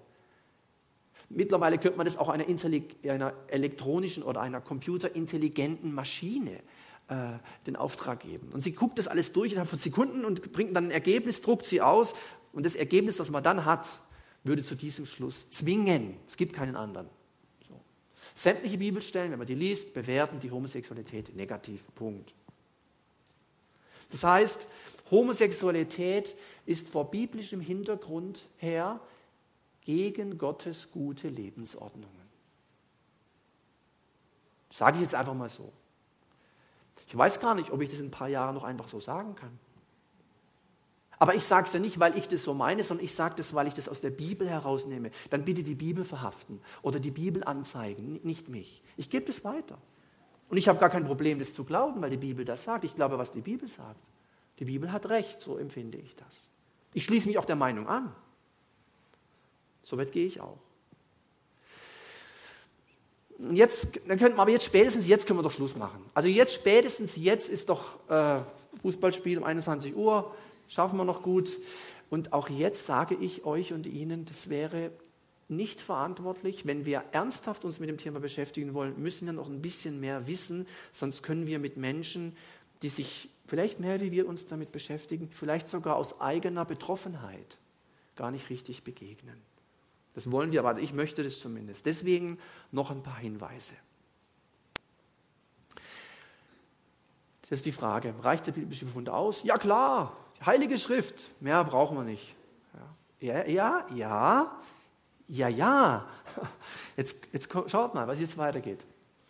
[1.29, 6.61] Mittlerweile könnte man das auch einer, einer elektronischen oder einer computerintelligenten Maschine
[7.09, 7.35] äh,
[7.67, 8.49] den Auftrag geben.
[8.53, 11.67] Und sie guckt das alles durch innerhalb von Sekunden und bringt dann ein Ergebnis, druckt
[11.67, 12.15] sie aus.
[12.55, 13.91] Und das Ergebnis, was man dann hat,
[14.45, 16.17] würde zu diesem Schluss zwingen.
[16.27, 17.11] Es gibt keinen anderen.
[18.35, 21.83] Sämtliche Bibelstellen, wenn man die liest, bewerten die Homosexualität negativ.
[21.95, 22.33] Punkt.
[24.11, 24.67] Das heißt,
[25.11, 29.01] Homosexualität ist vor biblischem Hintergrund her
[29.85, 32.23] gegen Gottes gute Lebensordnungen.
[34.71, 35.71] Sage ich jetzt einfach mal so.
[37.07, 39.35] Ich weiß gar nicht, ob ich das in ein paar Jahren noch einfach so sagen
[39.35, 39.59] kann.
[41.23, 43.55] Aber ich sage es ja nicht, weil ich das so meine, sondern ich sage das,
[43.55, 45.13] weil ich das aus der Bibel herausnehme.
[45.31, 48.83] Dann bitte die Bibel verhaften oder die Bibel anzeigen, nicht mich.
[48.97, 49.79] Ich gebe es weiter.
[50.49, 52.83] Und ich habe gar kein Problem, das zu glauben, weil die Bibel das sagt.
[52.83, 54.01] Ich glaube, was die Bibel sagt.
[54.59, 56.41] Die Bibel hat recht, so empfinde ich das.
[56.93, 58.13] Ich schließe mich auch der Meinung an.
[59.83, 60.59] So weit gehe ich auch
[63.51, 66.05] jetzt, dann könnten wir aber jetzt spätestens jetzt können wir doch Schluss machen.
[66.15, 68.41] Also jetzt spätestens jetzt ist doch äh,
[68.83, 70.35] Fußballspiel um 21 Uhr,
[70.73, 71.59] schaffen wir noch gut.
[72.11, 74.91] Und auch jetzt sage ich euch und Ihnen, das wäre
[75.49, 76.67] nicht verantwortlich.
[76.67, 80.27] Wenn wir ernsthaft uns mit dem Thema beschäftigen wollen, müssen wir noch ein bisschen mehr
[80.27, 82.37] wissen, sonst können wir mit Menschen,
[82.83, 87.59] die sich vielleicht mehr wie wir uns damit beschäftigen, vielleicht sogar aus eigener Betroffenheit
[88.17, 89.37] gar nicht richtig begegnen.
[90.15, 91.87] Das wollen wir, aber ich möchte das zumindest.
[91.87, 92.39] Deswegen
[92.71, 93.75] noch ein paar Hinweise.
[97.43, 99.43] Das ist die Frage, reicht der biblische Befund aus?
[99.45, 102.35] Ja klar, Heilige Schrift, mehr brauchen wir nicht.
[103.21, 104.63] Ja, ja, ja,
[105.29, 106.09] ja, ja.
[106.97, 108.81] Jetzt, jetzt schaut mal, was jetzt weitergeht.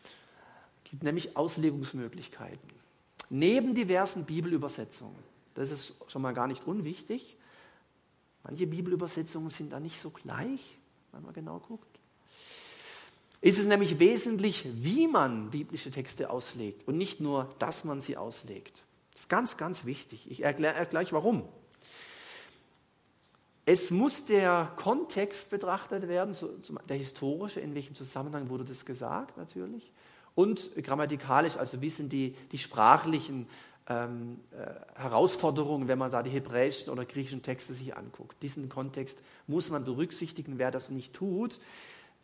[0.05, 2.71] Es gibt nämlich Auslegungsmöglichkeiten.
[3.31, 5.17] Neben diversen Bibelübersetzungen,
[5.55, 7.37] das ist schon mal gar nicht unwichtig,
[8.45, 10.77] Manche Bibelübersetzungen sind da nicht so gleich,
[11.13, 11.87] wenn man genau guckt.
[13.41, 18.17] Ist es nämlich wesentlich, wie man biblische Texte auslegt und nicht nur, dass man sie
[18.17, 18.83] auslegt.
[19.23, 20.31] Ist ganz, ganz wichtig.
[20.31, 21.45] Ich erkläre gleich warum.
[23.65, 26.37] Es muss der Kontext betrachtet werden,
[26.89, 29.93] der historische, in welchem Zusammenhang wurde das gesagt natürlich.
[30.35, 36.31] Und grammatikalisch, also wissen die, die sprachlichen äh, ähm, äh, Herausforderung, wenn man da die
[36.31, 38.41] hebräischen oder griechischen Texte sich anguckt.
[38.43, 40.59] Diesen Kontext muss man berücksichtigen.
[40.59, 41.59] Wer das nicht tut,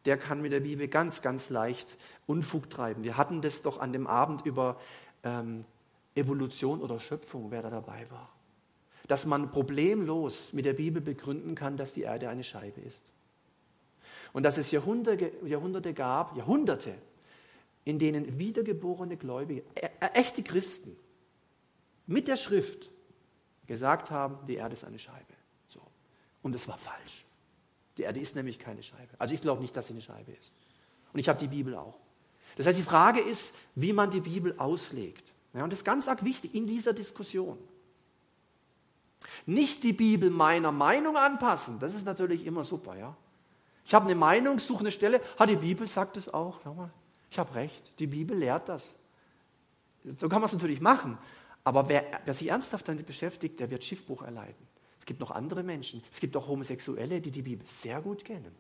[0.04, 3.02] der kann mit der Bibel ganz, ganz leicht Unfug treiben.
[3.02, 4.80] Wir hatten das doch an dem Abend über
[5.24, 5.64] ähm,
[6.18, 8.32] Evolution oder Schöpfung, wer da dabei war.
[9.06, 13.02] Dass man problemlos mit der Bibel begründen kann, dass die Erde eine Scheibe ist.
[14.32, 16.94] Und dass es Jahrhunderte, Jahrhunderte gab, Jahrhunderte,
[17.84, 20.94] in denen wiedergeborene Gläubige, e, e, echte Christen,
[22.06, 22.90] mit der Schrift
[23.66, 25.34] gesagt haben, die Erde ist eine Scheibe.
[25.68, 25.80] So.
[26.42, 27.24] Und es war falsch.
[27.96, 29.14] Die Erde ist nämlich keine Scheibe.
[29.18, 30.52] Also ich glaube nicht, dass sie eine Scheibe ist.
[31.12, 31.98] Und ich habe die Bibel auch.
[32.56, 35.32] Das heißt, die Frage ist, wie man die Bibel auslegt.
[35.58, 37.58] Ja, und das ist ganz arg wichtig in dieser Diskussion.
[39.44, 42.96] Nicht die Bibel meiner Meinung anpassen, das ist natürlich immer super.
[42.96, 43.16] Ja?
[43.84, 46.60] Ich habe eine Meinung, suche eine Stelle, ha, die Bibel sagt es auch.
[46.62, 46.90] Schau mal,
[47.28, 48.94] ich habe recht, die Bibel lehrt das.
[50.16, 51.18] So kann man es natürlich machen.
[51.64, 54.64] Aber wer, wer sich ernsthaft damit beschäftigt, der wird Schiffbruch erleiden.
[55.00, 56.04] Es gibt noch andere Menschen.
[56.12, 58.54] Es gibt auch Homosexuelle, die die Bibel sehr gut kennen.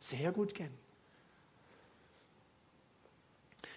[0.00, 0.78] Sehr gut kennen.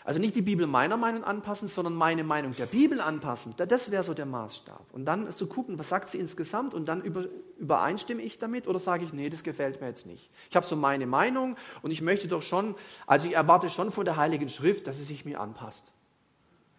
[0.05, 3.53] Also nicht die Bibel meiner Meinung anpassen, sondern meine Meinung der Bibel anpassen.
[3.55, 4.85] Das wäre so der Maßstab.
[4.91, 7.25] Und dann zu gucken, was sagt sie insgesamt und dann über,
[7.57, 10.29] übereinstimme ich damit oder sage ich, nee, das gefällt mir jetzt nicht.
[10.49, 12.75] Ich habe so meine Meinung und ich möchte doch schon,
[13.07, 15.85] also ich erwarte schon von der Heiligen Schrift, dass sie sich mir anpasst.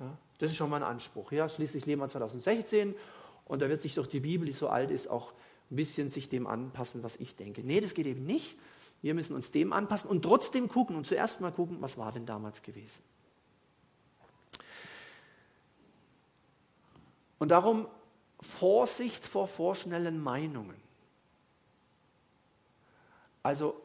[0.01, 1.33] Ja, das ist schon mein Anspruch.
[1.33, 2.95] Ja, schließlich leben wir 2016
[3.47, 5.33] und da wird sich doch die Bibel, die so alt ist, auch
[5.71, 7.63] ein bisschen sich dem anpassen, was ich denke.
[7.63, 8.59] Nee, das geht eben nicht.
[9.01, 12.27] Wir müssen uns dem anpassen und trotzdem gucken und zuerst mal gucken, was war denn
[12.27, 13.03] damals gewesen.
[17.39, 17.87] Und darum
[18.41, 20.77] Vorsicht vor vorschnellen Meinungen.
[23.43, 23.81] Also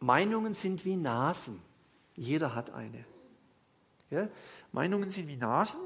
[0.00, 1.60] Meinungen sind wie Nasen.
[2.16, 3.04] Jeder hat eine.
[4.10, 4.28] Ja?
[4.72, 5.80] Meinungen sind wie Nasen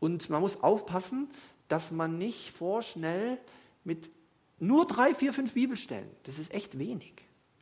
[0.00, 1.30] und man muss aufpassen,
[1.68, 3.38] dass man nicht vorschnell
[3.84, 4.10] mit
[4.58, 7.14] nur drei, vier, fünf Bibelstellen, das ist echt wenig,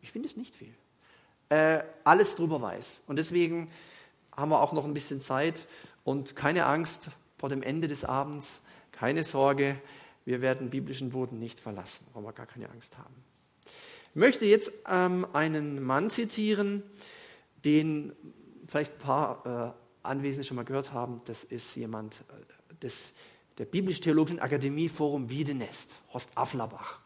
[0.03, 0.75] ich finde es nicht viel,
[1.49, 3.05] äh, alles drüber weiß.
[3.07, 3.71] Und deswegen
[4.37, 5.67] haben wir auch noch ein bisschen Zeit
[6.05, 8.63] und keine Angst vor dem Ende des Abends.
[8.99, 9.77] Keine Sorge,
[10.25, 13.15] wir werden biblischen Boden nicht verlassen, brauchen wir gar keine Angst haben.
[14.11, 16.83] Ich möchte jetzt ähm, einen Mann zitieren,
[17.65, 18.13] den
[18.67, 21.23] vielleicht ein paar äh, Anwesende schon mal gehört haben.
[21.27, 23.13] Das ist jemand äh, des,
[23.59, 26.99] der Biblisch-Theologischen Akademie Forum Wiedenest, Horst Afflerbach.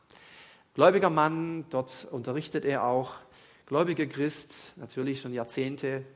[0.73, 3.17] Gläubiger Mann, dort unterrichtet er auch.
[3.67, 6.07] Gläubiger Christ, natürlich schon Jahrzehnte.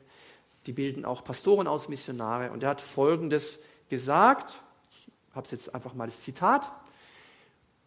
[0.65, 2.51] Die bilden auch Pastoren aus, Missionare.
[2.51, 4.63] Und er hat Folgendes gesagt,
[5.37, 6.71] habe es jetzt einfach mal das Zitat.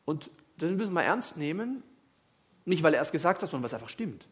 [0.05, 1.83] Und das müssen wir ernst nehmen,
[2.65, 4.27] nicht weil er es gesagt hat, sondern weil es einfach stimmt.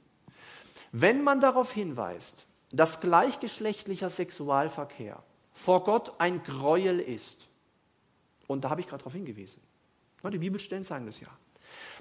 [0.91, 5.21] Wenn man darauf hinweist, dass gleichgeschlechtlicher Sexualverkehr
[5.53, 7.47] vor Gott ein Gräuel ist,
[8.47, 9.61] und da habe ich gerade darauf hingewiesen,
[10.23, 11.29] die Bibelstellen sagen das ja,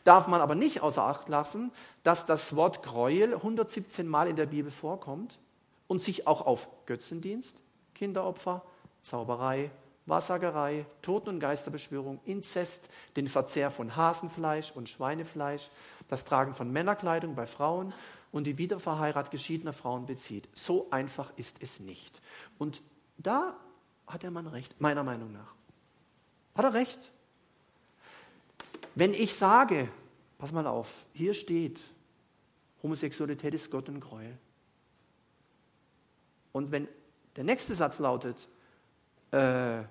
[0.03, 1.71] darf man aber nicht außer Acht lassen,
[2.03, 5.39] dass das Wort Gräuel 117 Mal in der Bibel vorkommt
[5.87, 7.63] und sich auch auf Götzendienst,
[7.95, 8.63] Kinderopfer,
[9.01, 9.71] Zauberei,
[10.07, 15.69] Wahrsagerei, Toten- und Geisterbeschwörung, Inzest, den Verzehr von Hasenfleisch und Schweinefleisch,
[16.09, 17.93] das Tragen von Männerkleidung bei Frauen
[18.31, 20.49] und die Wiederverheirat geschiedener Frauen bezieht.
[20.55, 22.23] So einfach ist es nicht.
[22.59, 22.83] Und
[23.19, 23.57] da
[24.07, 25.55] hat der Mann recht, meiner Meinung nach.
[26.55, 27.11] Hat er recht?
[28.95, 29.89] Wenn ich sage,
[30.39, 31.83] pass mal auf, hier steht,
[32.83, 34.39] Homosexualität ist Gott und Gräuel.
[36.53, 36.89] Und wenn
[37.35, 38.49] der nächste Satz lautet,
[39.33, 39.83] äh,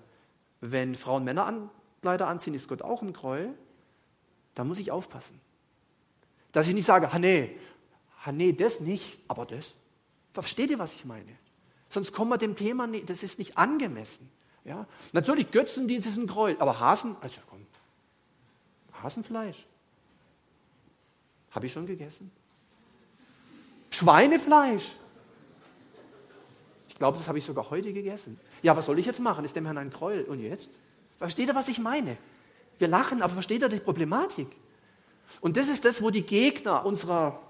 [0.61, 3.53] wenn Frauen Männerkleider anziehen, ist Gott auch ein Gräuel.
[4.53, 5.39] Da muss ich aufpassen.
[6.51, 7.55] Dass ich nicht sage, ha nee,
[8.25, 9.73] ha nee, das nicht, aber das.
[10.33, 11.31] Versteht ihr, was ich meine?
[11.89, 14.29] Sonst kommen wir dem Thema nicht, das ist nicht angemessen.
[14.63, 14.87] Ja?
[15.13, 17.65] Natürlich, Götzendienst ist ein Gräuel, aber Hasen, also komm,
[19.05, 19.65] Hasenfleisch.
[21.51, 22.31] Habe ich schon gegessen?
[23.91, 24.91] Schweinefleisch.
[26.95, 28.39] Ich glaube, das habe ich sogar heute gegessen.
[28.63, 29.43] Ja, was soll ich jetzt machen?
[29.43, 30.23] Ist dem Herrn ein Gräuel.
[30.23, 30.71] Und jetzt?
[31.17, 32.15] Versteht ihr, was ich meine?
[32.79, 34.47] Wir lachen, aber versteht ihr die Problematik?
[35.41, 37.41] Und das ist das, wo die Gegner unserer,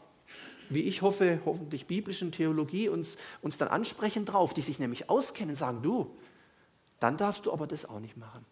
[0.69, 5.53] wie ich hoffe, hoffentlich biblischen Theologie uns, uns dann ansprechen drauf, die sich nämlich auskennen,
[5.53, 6.09] sagen, du,
[6.99, 8.43] dann darfst du aber das auch nicht machen.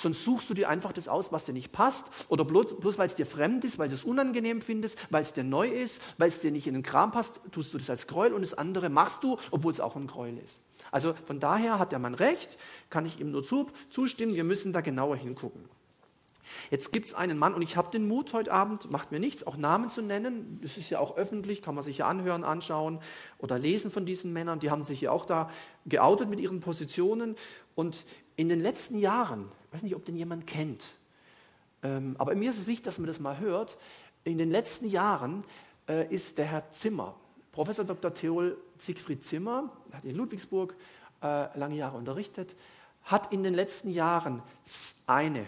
[0.00, 3.06] Sonst suchst du dir einfach das aus, was dir nicht passt oder bloß, bloß weil
[3.06, 6.28] es dir fremd ist, weil du es unangenehm findest, weil es dir neu ist, weil
[6.28, 8.88] es dir nicht in den Kram passt, tust du das als Gräuel und das andere
[8.88, 10.60] machst du, obwohl es auch ein Gräuel ist.
[10.90, 12.56] Also von daher hat der Mann recht,
[12.88, 15.68] kann ich ihm nur zu, zustimmen, wir müssen da genauer hingucken.
[16.70, 19.46] Jetzt gibt es einen Mann, und ich habe den Mut heute Abend, macht mir nichts,
[19.46, 20.58] auch Namen zu nennen.
[20.62, 23.00] Das ist ja auch öffentlich, kann man sich ja anhören, anschauen
[23.38, 24.60] oder lesen von diesen Männern.
[24.60, 25.50] Die haben sich ja auch da
[25.84, 27.36] geoutet mit ihren Positionen.
[27.74, 28.04] Und
[28.36, 30.84] in den letzten Jahren, ich weiß nicht, ob den jemand kennt,
[31.84, 33.78] ähm, aber mir ist es wichtig, dass man das mal hört.
[34.24, 35.44] In den letzten Jahren
[35.88, 37.14] äh, ist der Herr Zimmer,
[37.52, 38.12] Professor Dr.
[38.12, 40.74] Theol Siegfried Zimmer, hat in Ludwigsburg
[41.22, 42.56] äh, lange Jahre unterrichtet,
[43.04, 44.42] hat in den letzten Jahren
[45.06, 45.46] eine,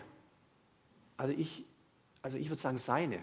[1.17, 1.65] also ich,
[2.23, 3.19] also ich würde sagen seine,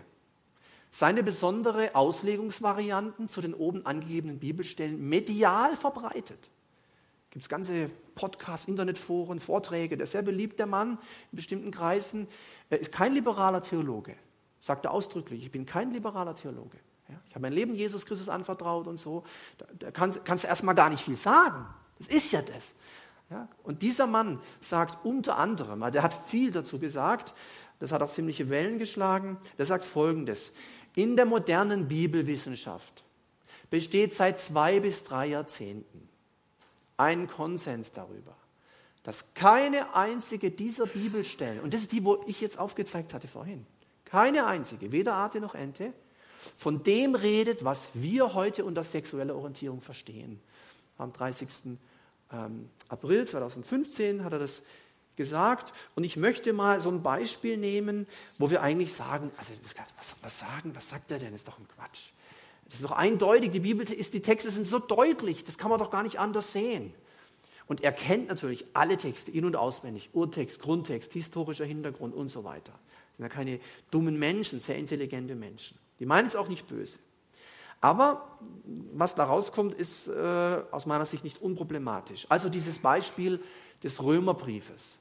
[0.91, 6.49] seine besondere Auslegungsvarianten zu den oben angegebenen Bibelstellen medial verbreitet.
[7.31, 9.97] Gibt es ganze Podcasts, Internetforen, Vorträge.
[9.97, 10.97] Der sehr beliebt, der Mann,
[11.31, 12.27] in bestimmten Kreisen.
[12.69, 14.15] Er ist kein liberaler Theologe,
[14.61, 15.43] sagt er ausdrücklich.
[15.43, 16.77] Ich bin kein liberaler Theologe.
[17.07, 19.23] Ja, ich habe mein Leben Jesus Christus anvertraut und so.
[19.57, 21.65] Da, da kannst, kannst du erstmal gar nicht viel sagen.
[21.97, 22.75] Das ist ja das.
[23.29, 27.35] Ja, und dieser Mann sagt unter anderem, der hat viel dazu gesagt,
[27.77, 30.51] das hat auch ziemliche Wellen geschlagen, der sagt folgendes.
[30.95, 33.03] In der modernen Bibelwissenschaft
[33.69, 36.09] besteht seit zwei bis drei Jahrzehnten
[36.99, 38.35] ein Konsens darüber,
[39.03, 43.65] dass keine einzige dieser Bibelstellen, und das ist die, wo ich jetzt aufgezeigt hatte vorhin,
[44.05, 45.93] keine einzige, weder Arte noch Ente,
[46.57, 50.39] von dem redet, was wir heute unter sexuelle Orientierung verstehen.
[50.97, 51.77] Am 30.
[52.31, 54.63] Ähm, April 2015 hat er das
[55.15, 55.73] gesagt.
[55.95, 58.07] Und ich möchte mal so ein Beispiel nehmen,
[58.38, 59.53] wo wir eigentlich sagen, also
[59.97, 61.31] was, was sagen, was sagt er denn?
[61.31, 62.12] Das ist doch ein Quatsch.
[62.69, 65.79] Das ist doch eindeutig, die Bibel ist, die Texte sind so deutlich, das kann man
[65.79, 66.93] doch gar nicht anders sehen.
[67.67, 72.43] Und er kennt natürlich alle Texte in- und auswendig, Urtext, Grundtext, historischer Hintergrund und so
[72.43, 72.71] weiter.
[72.71, 73.60] Das sind ja keine
[73.91, 75.77] dummen Menschen, sehr intelligente Menschen.
[75.99, 76.97] Die meinen es auch nicht böse.
[77.82, 78.39] Aber
[78.93, 82.25] was da rauskommt, ist äh, aus meiner Sicht nicht unproblematisch.
[82.29, 83.39] Also dieses Beispiel
[83.84, 84.97] des Römerbriefes.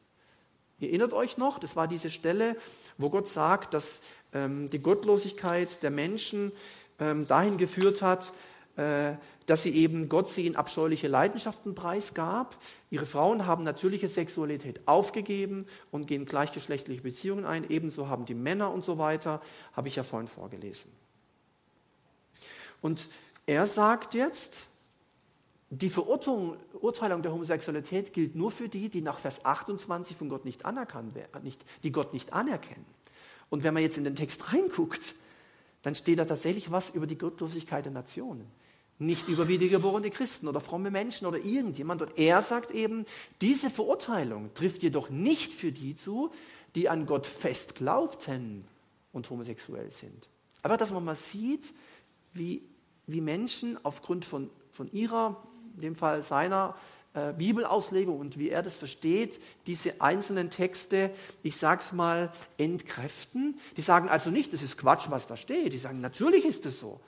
[0.79, 2.57] Ihr erinnert euch noch, das war diese Stelle,
[2.97, 4.03] wo Gott sagt, dass
[4.33, 6.53] ähm, die Gottlosigkeit der Menschen
[6.99, 8.33] dahin geführt hat,
[8.77, 9.15] äh,
[9.47, 12.57] dass sie eben Gott sie in abscheuliche Leidenschaften preisgab.
[12.91, 17.69] Ihre Frauen haben natürliche Sexualität aufgegeben und gehen gleichgeschlechtliche Beziehungen ein.
[17.71, 19.41] Ebenso haben die Männer und so weiter,
[19.73, 20.93] habe ich ja vorhin vorgelesen.
[22.83, 23.09] Und
[23.47, 24.67] er sagt jetzt,
[25.71, 30.65] die Verurteilung der Homosexualität gilt nur für die, die nach Vers 28 von Gott nicht
[30.65, 32.87] anerkannt werden, die Gott nicht anerkennen.
[33.51, 35.15] Und wenn man jetzt in den Text reinguckt,
[35.83, 38.47] dann steht da tatsächlich was über die Gottlosigkeit der Nationen.
[38.99, 42.03] Nicht über wiedergeborene Christen oder fromme Menschen oder irgendjemand.
[42.03, 43.07] Und er sagt eben,
[43.41, 46.33] diese Verurteilung trifft jedoch nicht für die zu,
[46.75, 48.65] die an Gott fest glaubten
[49.13, 50.29] und homosexuell sind.
[50.63, 51.73] Aber dass man mal sieht,
[52.33, 52.63] wie,
[53.07, 55.43] wie Menschen aufgrund von, von ihrer,
[55.77, 56.75] in dem Fall seiner
[57.15, 61.11] äh, Bibelauslegung und wie er das versteht, diese einzelnen Texte,
[61.43, 63.59] ich sag's mal, entkräften.
[63.77, 65.73] Die sagen also nicht, das ist Quatsch, was da steht.
[65.73, 67.01] Die sagen, natürlich ist es so.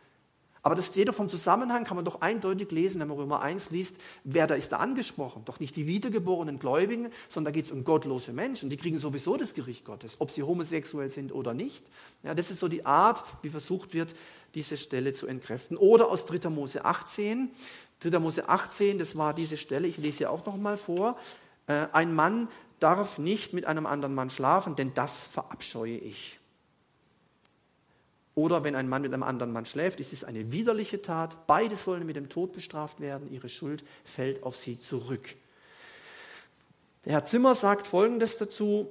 [0.63, 3.71] Aber das steht doch vom Zusammenhang, kann man doch eindeutig lesen, wenn man Römer 1
[3.71, 5.43] liest, wer da ist da angesprochen.
[5.47, 8.69] Doch nicht die wiedergeborenen Gläubigen, sondern da geht es um gottlose Menschen.
[8.69, 11.83] Die kriegen sowieso das Gericht Gottes, ob sie homosexuell sind oder nicht.
[12.23, 14.15] Ja, das ist so die Art, wie versucht wird,
[14.55, 15.79] diese Stelle zu entkräften.
[15.79, 16.51] Oder aus 3.
[16.51, 17.51] Mose 18.
[18.01, 18.19] 3.
[18.19, 21.19] Mose 18, das war diese Stelle, ich lese ja auch noch mal vor.
[21.67, 26.39] Äh, ein Mann darf nicht mit einem anderen Mann schlafen, denn das verabscheue ich.
[28.35, 31.47] Oder wenn ein Mann mit einem anderen Mann schläft, ist es eine widerliche Tat.
[31.47, 33.31] Beide sollen mit dem Tod bestraft werden.
[33.31, 35.35] Ihre Schuld fällt auf sie zurück.
[37.05, 38.89] Der Herr Zimmer sagt Folgendes dazu.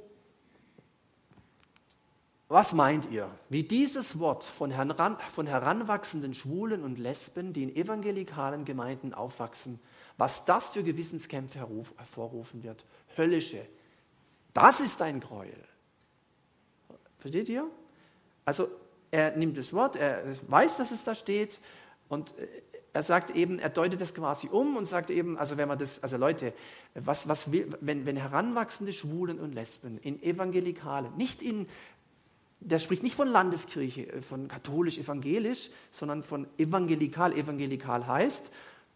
[2.50, 7.76] Was meint ihr, wie dieses Wort von, heran, von heranwachsenden Schwulen und Lesben, die in
[7.76, 9.80] evangelikalen Gemeinden aufwachsen,
[10.18, 12.86] was das für Gewissenskämpfe hervorrufen wird?
[13.16, 13.64] Höllische.
[14.52, 15.64] Das ist ein Gräuel.
[17.20, 17.70] Versteht ihr?
[18.46, 18.68] Also
[19.12, 21.60] er nimmt das Wort, er weiß, dass es da steht
[22.08, 22.34] und
[22.94, 26.02] er sagt eben, er deutet das quasi um und sagt eben, also wenn man das,
[26.02, 26.54] also Leute,
[26.96, 31.68] was, was will, wenn, wenn heranwachsende Schwulen und Lesben in Evangelikalen, nicht in
[32.62, 37.34] der spricht nicht von Landeskirche, äh, von katholisch-evangelisch, sondern von evangelikal.
[37.34, 38.52] Evangelikal heißt,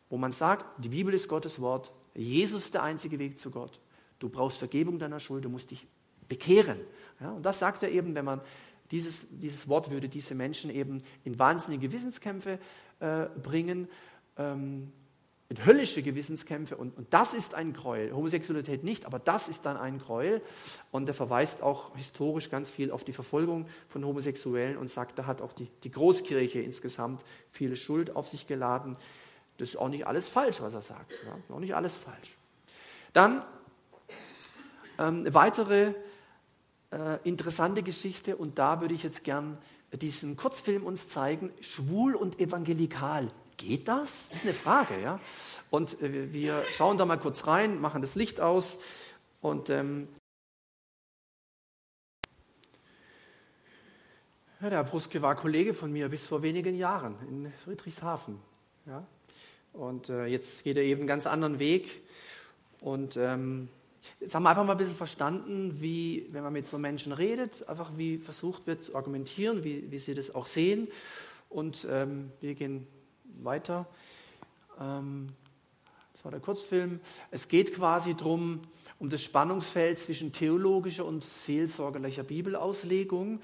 [0.09, 3.79] wo man sagt, die Bibel ist Gottes Wort, Jesus ist der einzige Weg zu Gott.
[4.19, 5.87] Du brauchst Vergebung deiner Schuld, du musst dich
[6.27, 6.79] bekehren.
[7.19, 8.41] Ja, und das sagt er eben, wenn man
[8.91, 12.59] dieses, dieses Wort würde diese Menschen eben in wahnsinnige Gewissenskämpfe
[12.99, 13.87] äh, bringen.
[14.37, 14.91] Ähm,
[15.53, 18.11] in höllische Gewissenskämpfe und, und das ist ein Gräuel.
[18.11, 20.41] Homosexualität nicht, aber das ist dann ein Gräuel.
[20.89, 25.27] Und er verweist auch historisch ganz viel auf die Verfolgung von Homosexuellen und sagt, da
[25.27, 28.97] hat auch die, die Großkirche insgesamt viele Schuld auf sich geladen.
[29.57, 31.13] Das ist auch nicht alles falsch, was er sagt.
[31.23, 31.55] Ja?
[31.55, 32.35] Auch nicht alles falsch.
[33.13, 33.45] Dann
[34.97, 35.93] ähm, weitere
[36.91, 39.59] äh, interessante Geschichte und da würde ich jetzt gern
[39.91, 43.27] diesen Kurzfilm uns zeigen, schwul und evangelikal.
[43.57, 44.29] Geht das?
[44.29, 45.19] Das ist eine Frage, ja.
[45.69, 48.79] Und äh, wir schauen da mal kurz rein, machen das Licht aus
[49.41, 50.07] und ähm,
[54.61, 58.39] ja, der Herr Bruske war Kollege von mir bis vor wenigen Jahren in Friedrichshafen.
[58.85, 59.05] Ja.
[59.73, 62.03] Und äh, jetzt geht er eben einen ganz anderen Weg.
[62.81, 63.69] Und ähm,
[64.19, 67.67] Jetzt haben wir einfach mal ein bisschen verstanden, wie, wenn man mit so Menschen redet,
[67.67, 70.87] einfach wie versucht wird zu argumentieren, wie, wie sie das auch sehen.
[71.49, 72.87] Und ähm, wir gehen
[73.41, 73.85] weiter.
[74.79, 75.29] Ähm,
[76.13, 76.99] das war der Kurzfilm.
[77.31, 78.61] Es geht quasi darum,
[78.99, 83.41] um das Spannungsfeld zwischen theologischer und seelsorgerlicher Bibelauslegung.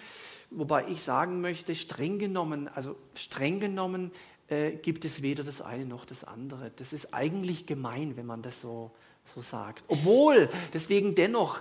[0.49, 4.11] Wobei ich sagen möchte, streng genommen, also streng genommen
[4.47, 6.71] äh, gibt es weder das eine noch das andere.
[6.77, 8.91] Das ist eigentlich gemein, wenn man das so
[9.33, 9.83] so sagt.
[9.87, 11.59] Obwohl, deswegen dennoch,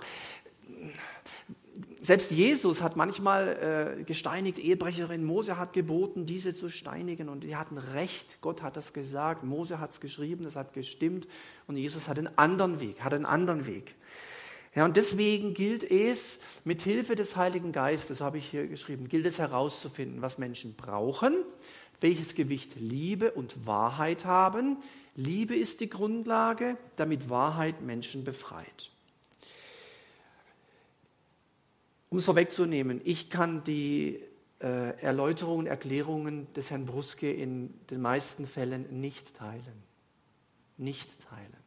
[2.01, 5.23] selbst Jesus hat manchmal äh, gesteinigt Ehebrecherin.
[5.23, 8.37] Mose hat geboten, diese zu steinigen und die hatten recht.
[8.41, 11.27] Gott hat das gesagt, Mose hat es geschrieben, das hat gestimmt
[11.67, 13.95] und Jesus hat einen anderen Weg, hat einen anderen Weg.
[14.75, 19.25] Ja, und deswegen gilt es, mit Hilfe des Heiligen Geistes, habe ich hier geschrieben, gilt
[19.25, 21.43] es herauszufinden, was Menschen brauchen,
[21.99, 24.77] welches Gewicht Liebe und Wahrheit haben,
[25.15, 28.91] Liebe ist die Grundlage, damit Wahrheit Menschen befreit.
[32.09, 34.19] Um es vorwegzunehmen, ich kann die
[34.59, 39.83] äh, Erläuterungen, Erklärungen des Herrn Bruske in den meisten Fällen nicht teilen.
[40.77, 41.59] Nicht teilen.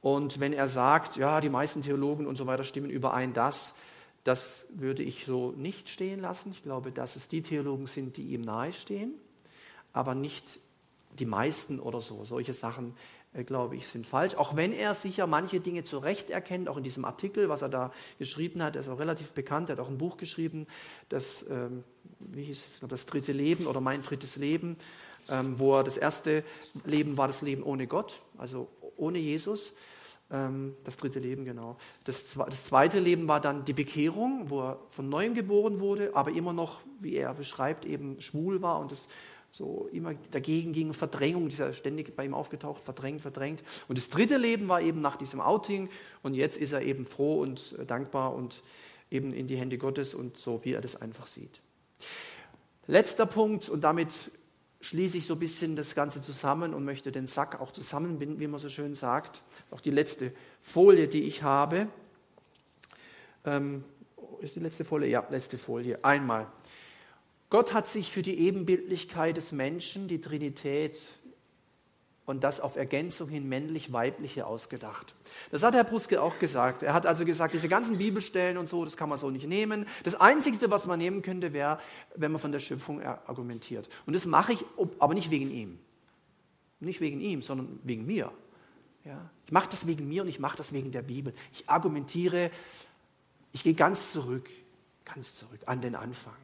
[0.00, 3.76] Und wenn er sagt, ja, die meisten Theologen und so weiter stimmen überein, das,
[4.24, 6.52] das würde ich so nicht stehen lassen.
[6.52, 9.14] Ich glaube, dass es die Theologen sind, die ihm nahestehen,
[9.92, 10.60] aber nicht
[11.18, 12.24] die meisten oder so.
[12.24, 12.94] Solche Sachen,
[13.46, 14.34] glaube ich, sind falsch.
[14.34, 17.68] Auch wenn er sicher manche Dinge zu Recht erkennt, auch in diesem Artikel, was er
[17.68, 20.66] da geschrieben hat, er ist auch relativ bekannt, er hat auch ein Buch geschrieben,
[21.08, 21.84] das, ähm,
[22.18, 24.76] wie hieß es, das dritte Leben oder mein drittes Leben,
[25.28, 26.42] ähm, wo er das erste
[26.84, 29.74] Leben war das Leben ohne Gott, also ohne Jesus.
[30.32, 31.76] Ähm, das dritte Leben, genau.
[32.04, 36.30] Das, das zweite Leben war dann die Bekehrung, wo er von neuem geboren wurde, aber
[36.32, 39.08] immer noch, wie er beschreibt, eben schwul war und das
[39.52, 43.62] so immer dagegen ging, Verdrängung, die ist ja ständig bei ihm aufgetaucht, verdrängt, verdrängt.
[43.88, 45.88] Und das dritte Leben war eben nach diesem Outing
[46.22, 48.62] und jetzt ist er eben froh und äh, dankbar und
[49.10, 51.60] eben in die Hände Gottes und so, wie er das einfach sieht.
[52.86, 54.12] Letzter Punkt und damit
[54.80, 58.46] schließe ich so ein bisschen das Ganze zusammen und möchte den Sack auch zusammenbinden, wie
[58.46, 59.42] man so schön sagt.
[59.70, 60.32] Auch die letzte
[60.62, 61.88] Folie, die ich habe.
[63.44, 63.84] Ähm,
[64.40, 65.08] ist die letzte Folie?
[65.08, 66.02] Ja, letzte Folie.
[66.02, 66.46] Einmal.
[67.50, 71.08] Gott hat sich für die Ebenbildlichkeit des Menschen, die Trinität
[72.24, 75.16] und das auf Ergänzung hin männlich-weibliche ausgedacht.
[75.50, 76.84] Das hat Herr Bruske auch gesagt.
[76.84, 79.84] Er hat also gesagt, diese ganzen Bibelstellen und so, das kann man so nicht nehmen.
[80.04, 81.80] Das Einzige, was man nehmen könnte, wäre,
[82.14, 83.88] wenn man von der Schöpfung argumentiert.
[84.06, 84.64] Und das mache ich,
[85.00, 85.80] aber nicht wegen ihm.
[86.78, 88.30] Nicht wegen ihm, sondern wegen mir.
[89.04, 89.28] Ja?
[89.44, 91.34] Ich mache das wegen mir und ich mache das wegen der Bibel.
[91.52, 92.52] Ich argumentiere,
[93.52, 94.48] ich gehe ganz zurück,
[95.04, 96.36] ganz zurück an den Anfang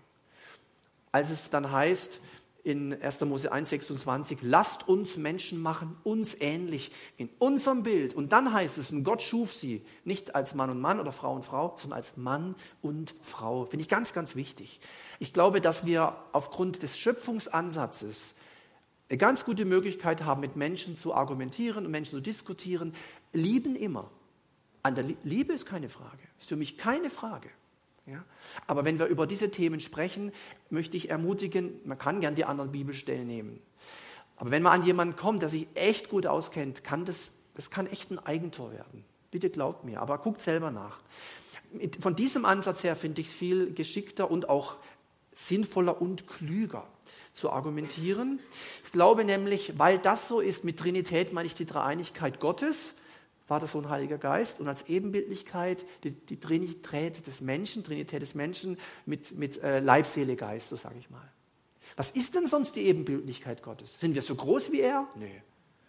[1.12, 2.20] als es dann heißt
[2.66, 3.20] in 1.
[3.20, 8.12] Mose 1, 26, lasst uns Menschen machen, uns ähnlich, in unserem Bild.
[8.12, 11.32] Und dann heißt es, und Gott schuf sie nicht als Mann und Mann oder Frau
[11.32, 13.66] und Frau, sondern als Mann und Frau.
[13.66, 14.80] Finde ich ganz, ganz wichtig.
[15.20, 18.34] Ich glaube, dass wir aufgrund des Schöpfungsansatzes
[19.08, 22.94] eine ganz gute Möglichkeit haben, mit Menschen zu argumentieren und Menschen zu diskutieren.
[23.32, 24.10] Lieben immer.
[24.82, 26.18] An der Liebe ist keine Frage.
[26.40, 27.48] Ist für mich keine Frage.
[28.06, 28.24] Ja?
[28.66, 30.32] Aber wenn wir über diese Themen sprechen,
[30.70, 33.60] möchte ich ermutigen, man kann gern die anderen Bibelstellen nehmen.
[34.36, 37.86] Aber wenn man an jemanden kommt, der sich echt gut auskennt, kann das, das kann
[37.86, 39.04] echt ein Eigentor werden.
[39.30, 41.00] Bitte glaubt mir, aber guckt selber nach.
[42.00, 44.76] Von diesem Ansatz her finde ich es viel geschickter und auch
[45.32, 46.86] sinnvoller und klüger
[47.32, 48.38] zu argumentieren.
[48.84, 52.94] Ich glaube nämlich, weil das so ist, mit Trinität meine ich die Dreieinigkeit Gottes,
[53.46, 58.76] Vater, Sohn, Heiliger Geist und als Ebenbildlichkeit die, die Trinität des Menschen, Trinität des Menschen
[59.06, 61.26] mit, mit äh, Leib, Seele, Geist, so sage ich mal.
[61.94, 64.00] Was ist denn sonst die Ebenbildlichkeit Gottes?
[64.00, 65.06] Sind wir so groß wie er?
[65.14, 65.42] Nee.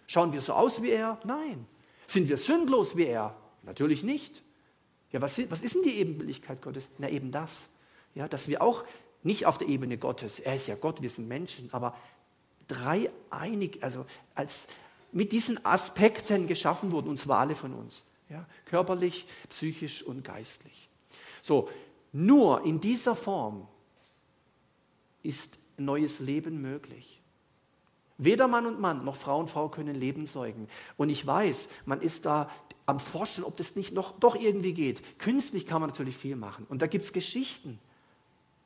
[0.05, 1.19] Schauen wir so aus wie er?
[1.23, 1.65] Nein.
[2.05, 3.35] Sind wir sündlos wie er?
[3.63, 4.43] Natürlich nicht.
[5.11, 6.87] Ja, was, was ist denn die Ebenbildlichkeit Gottes?
[6.99, 7.69] Na, eben das.
[8.13, 8.83] Ja, dass wir auch
[9.23, 11.95] nicht auf der Ebene Gottes, er ist ja Gott, wir sind Menschen, aber
[12.67, 14.05] dreieinig, also
[14.35, 14.67] als,
[15.17, 18.03] mit diesen Aspekten geschaffen wurden, und zwar alle von uns.
[18.29, 20.89] Ja, körperlich, psychisch und geistlich.
[21.41, 21.69] So,
[22.13, 23.67] nur in dieser Form
[25.23, 27.19] ist neues Leben möglich.
[28.19, 30.67] Weder Mann und Mann noch Frau und Frau können Leben zeugen.
[30.97, 32.51] Und ich weiß, man ist da
[32.85, 35.17] am Forschen, ob das nicht noch doch irgendwie geht.
[35.17, 36.67] Künstlich kann man natürlich viel machen.
[36.69, 37.79] Und da gibt es Geschichten,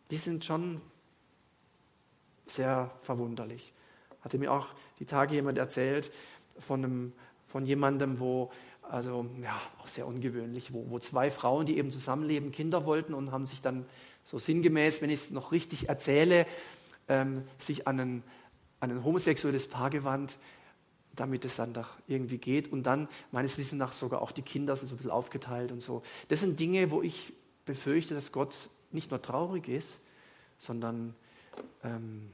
[0.10, 0.82] die sind schon
[2.46, 3.72] sehr verwunderlich.
[4.20, 4.68] Hatte mir auch
[5.00, 6.12] die Tage jemand erzählt
[6.60, 7.14] von, einem,
[7.48, 12.52] von jemandem, wo, also ja, auch sehr ungewöhnlich, wo, wo zwei Frauen, die eben zusammenleben,
[12.52, 13.86] Kinder wollten und haben sich dann
[14.26, 16.46] so sinngemäß, wenn ich es noch richtig erzähle,
[17.08, 18.24] ähm, sich an ein,
[18.80, 20.38] an ein homosexuelles Paar gewandt,
[21.16, 22.72] damit es dann doch irgendwie geht.
[22.72, 25.82] Und dann, meines Wissens nach, sogar auch die Kinder sind so ein bisschen aufgeteilt und
[25.82, 26.04] so.
[26.30, 27.34] Das sind Dinge, wo ich
[27.66, 28.56] befürchte, dass Gott
[28.92, 30.00] nicht nur traurig ist,
[30.58, 31.16] sondern
[31.84, 32.32] ähm,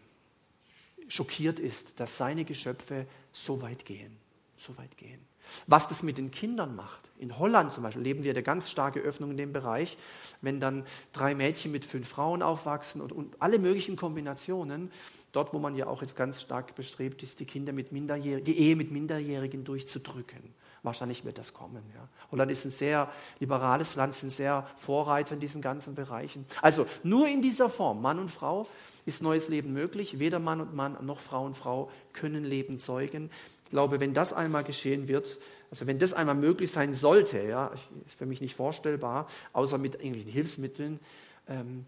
[1.08, 4.18] schockiert ist, dass seine Geschöpfe so weit gehen.
[4.58, 5.20] So weit gehen.
[5.66, 7.08] Was das mit den Kindern macht.
[7.20, 9.98] In Holland zum Beispiel leben wir eine ganz starke Öffnung in dem Bereich,
[10.42, 14.92] wenn dann drei Mädchen mit fünf Frauen aufwachsen und, und alle möglichen Kombinationen.
[15.32, 18.60] Dort, wo man ja auch jetzt ganz stark bestrebt ist, die Kinder mit Minderjährigen, die
[18.60, 20.54] Ehe mit Minderjährigen durchzudrücken.
[20.84, 21.84] Wahrscheinlich wird das kommen.
[21.94, 22.08] Ja.
[22.32, 26.46] Holland ist ein sehr liberales Land, sind sehr Vorreiter in diesen ganzen Bereichen.
[26.62, 28.68] Also nur in dieser Form, Mann und Frau,
[29.08, 30.20] ist neues Leben möglich.
[30.20, 33.32] Weder Mann und Mann noch Frau und Frau können Leben zeugen.
[33.64, 35.40] Ich glaube, wenn das einmal geschehen wird,
[35.72, 37.72] also wenn das einmal möglich sein sollte, ja,
[38.06, 41.00] ist für mich nicht vorstellbar, außer mit irgendwelchen Hilfsmitteln.
[41.48, 41.86] Ähm,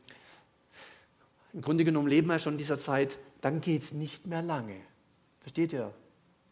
[1.53, 4.77] Im Grunde genommen leben wir schon in dieser Zeit, dann geht es nicht mehr lange.
[5.41, 5.93] Versteht ihr?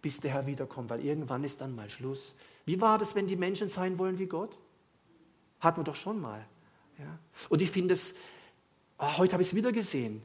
[0.02, 2.34] Bis der Herr wiederkommt, weil irgendwann ist dann mal Schluss.
[2.66, 4.58] Wie war das, wenn die Menschen sein wollen wie Gott?
[5.62, 6.46] Hatten wir doch schon mal.
[7.00, 7.20] Ja?
[7.48, 8.16] Und ich finde es,
[8.98, 10.22] oh, heute habe ich es wieder gesehen.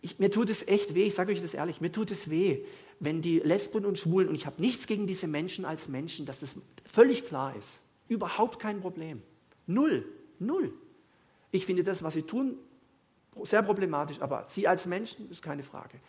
[0.00, 2.64] Ich, mir tut es echt weh, ich sage euch das ehrlich, mir tut es weh,
[3.00, 6.40] wenn die Lesben und Schwulen, und ich habe nichts gegen diese Menschen als Menschen, dass
[6.40, 7.74] das völlig klar ist.
[8.08, 9.22] Überhaupt kein Problem.
[9.66, 10.04] Null.
[10.38, 10.72] Null.
[11.50, 12.56] Ich finde das, was sie tun,
[13.44, 16.00] sehr problematisch, aber sie als Menschen ist keine Frage.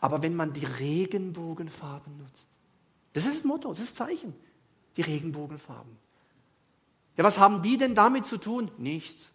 [0.00, 2.48] Aber wenn man die Regenbogenfarben nutzt,
[3.12, 4.34] das ist das Motto, das ist das Zeichen,
[4.96, 5.96] die Regenbogenfarben.
[7.16, 8.70] Ja, was haben die denn damit zu tun?
[8.78, 9.32] Nichts.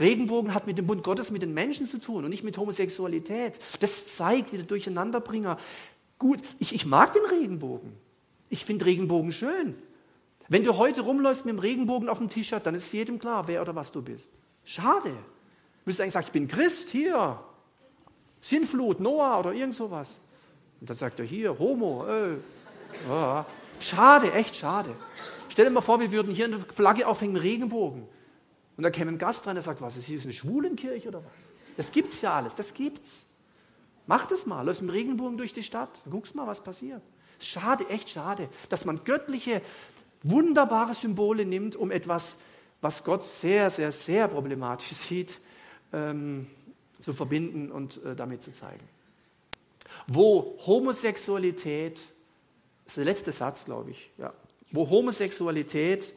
[0.00, 3.58] Regenbogen hat mit dem Bund Gottes mit den Menschen zu tun und nicht mit Homosexualität.
[3.80, 5.58] Das zeigt wieder Durcheinanderbringer.
[6.18, 7.92] Gut, ich, ich mag den Regenbogen.
[8.48, 9.74] Ich finde Regenbogen schön.
[10.48, 13.60] Wenn du heute rumläufst mit dem Regenbogen auf dem T-Shirt, dann ist jedem klar, wer
[13.60, 14.30] oder was du bist.
[14.64, 15.10] Schade.
[15.10, 17.38] Du müsstest eigentlich sagen, ich bin Christ, hier.
[18.40, 20.14] Sinnflut, Noah oder irgend sowas.
[20.80, 22.06] Und dann sagt er, hier, Homo.
[22.06, 22.36] Äh.
[23.80, 24.94] Schade, echt schade.
[25.48, 28.06] Stell dir mal vor, wir würden hier eine Flagge aufhängen, Regenbogen.
[28.78, 31.18] Und da käme ein Gast rein, der sagt, was ist hier, ist eine Schwulenkirche oder
[31.18, 31.42] was?
[31.76, 33.26] Das gibt's ja alles, das gibt's.
[34.06, 37.02] Mach das mal, lass im Regenbogen durch die Stadt, guckst mal, was passiert.
[37.40, 39.62] Schade, echt schade, dass man göttliche,
[40.22, 42.38] wunderbare Symbole nimmt, um etwas,
[42.80, 45.40] was Gott sehr, sehr, sehr problematisch sieht,
[45.92, 46.46] ähm,
[47.00, 48.88] zu verbinden und äh, damit zu zeigen.
[50.06, 51.96] Wo Homosexualität,
[52.84, 54.32] das ist der letzte Satz, glaube ich, ja,
[54.70, 56.12] wo Homosexualität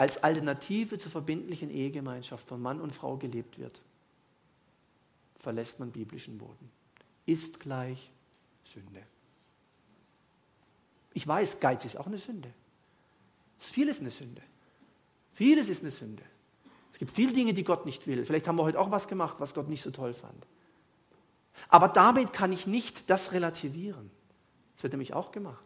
[0.00, 3.82] als Alternative zur verbindlichen Ehegemeinschaft von Mann und Frau gelebt wird,
[5.38, 6.70] verlässt man biblischen Boden.
[7.26, 8.10] Ist gleich
[8.64, 9.02] Sünde.
[11.12, 12.50] Ich weiß, Geiz ist auch eine Sünde.
[13.58, 14.40] Vieles eine Sünde.
[15.34, 16.22] Vieles ist eine Sünde.
[16.90, 18.24] Es gibt viele Dinge, die Gott nicht will.
[18.24, 20.46] Vielleicht haben wir heute auch was gemacht, was Gott nicht so toll fand.
[21.68, 24.10] Aber damit kann ich nicht das relativieren.
[24.76, 25.62] Das wird nämlich auch gemacht.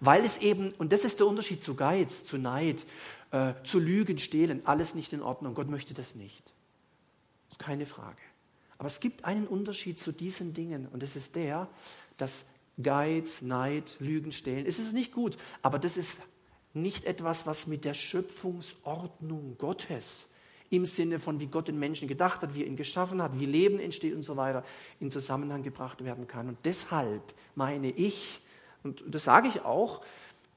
[0.00, 2.84] Weil es eben, und das ist der Unterschied zu Geiz, zu Neid,
[3.30, 5.54] äh, zu Lügen, Stehlen, alles nicht in Ordnung.
[5.54, 6.42] Gott möchte das nicht.
[7.58, 8.18] Keine Frage.
[8.78, 11.68] Aber es gibt einen Unterschied zu diesen Dingen und das ist der,
[12.16, 12.46] dass
[12.82, 16.22] Geiz, Neid, Lügen, Stehlen, es ist nicht gut, aber das ist
[16.72, 20.26] nicht etwas, was mit der Schöpfungsordnung Gottes
[20.70, 23.46] im Sinne von, wie Gott den Menschen gedacht hat, wie er ihn geschaffen hat, wie
[23.46, 24.64] Leben entsteht und so weiter,
[24.98, 26.48] in Zusammenhang gebracht werden kann.
[26.48, 27.22] Und deshalb
[27.54, 28.40] meine ich,
[28.84, 30.02] und das sage ich auch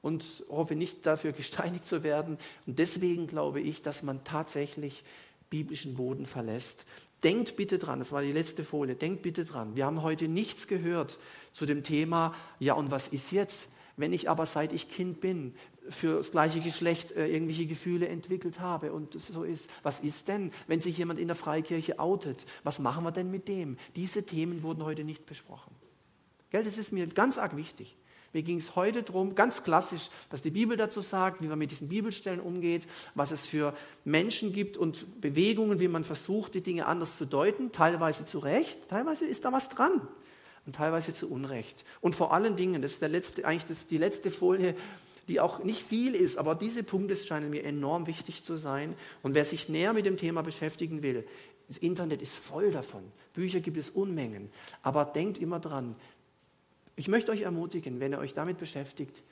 [0.02, 2.38] und hoffe nicht dafür gesteinigt zu werden.
[2.66, 5.02] Und deswegen glaube ich, dass man tatsächlich
[5.50, 6.84] biblischen Boden verlässt.
[7.24, 9.74] Denkt bitte dran, das war die letzte Folie, denkt bitte dran.
[9.74, 11.18] Wir haben heute nichts gehört
[11.52, 13.72] zu dem Thema, ja und was ist jetzt?
[13.96, 15.56] Wenn ich aber seit ich Kind bin
[15.90, 20.52] für das gleiche Geschlecht äh, irgendwelche Gefühle entwickelt habe und so ist, was ist denn,
[20.68, 22.46] wenn sich jemand in der Freikirche outet?
[22.62, 23.76] Was machen wir denn mit dem?
[23.96, 25.74] Diese Themen wurden heute nicht besprochen.
[26.50, 27.96] Gell, das ist mir ganz arg wichtig.
[28.32, 31.70] Mir ging es heute darum, ganz klassisch, was die Bibel dazu sagt, wie man mit
[31.70, 33.74] diesen Bibelstellen umgeht, was es für
[34.04, 38.88] Menschen gibt und Bewegungen, wie man versucht, die Dinge anders zu deuten, teilweise zu Recht,
[38.88, 40.06] teilweise ist da was dran
[40.66, 41.84] und teilweise zu Unrecht.
[42.02, 44.74] Und vor allen Dingen, das ist der letzte, eigentlich das, die letzte Folie,
[45.28, 48.94] die auch nicht viel ist, aber diese Punkte scheinen mir enorm wichtig zu sein.
[49.22, 51.26] Und wer sich näher mit dem Thema beschäftigen will,
[51.68, 53.02] das Internet ist voll davon.
[53.34, 54.50] Bücher gibt es Unmengen.
[54.82, 55.96] Aber denkt immer dran,
[56.98, 59.22] ich möchte euch ermutigen, wenn ihr euch damit beschäftigt,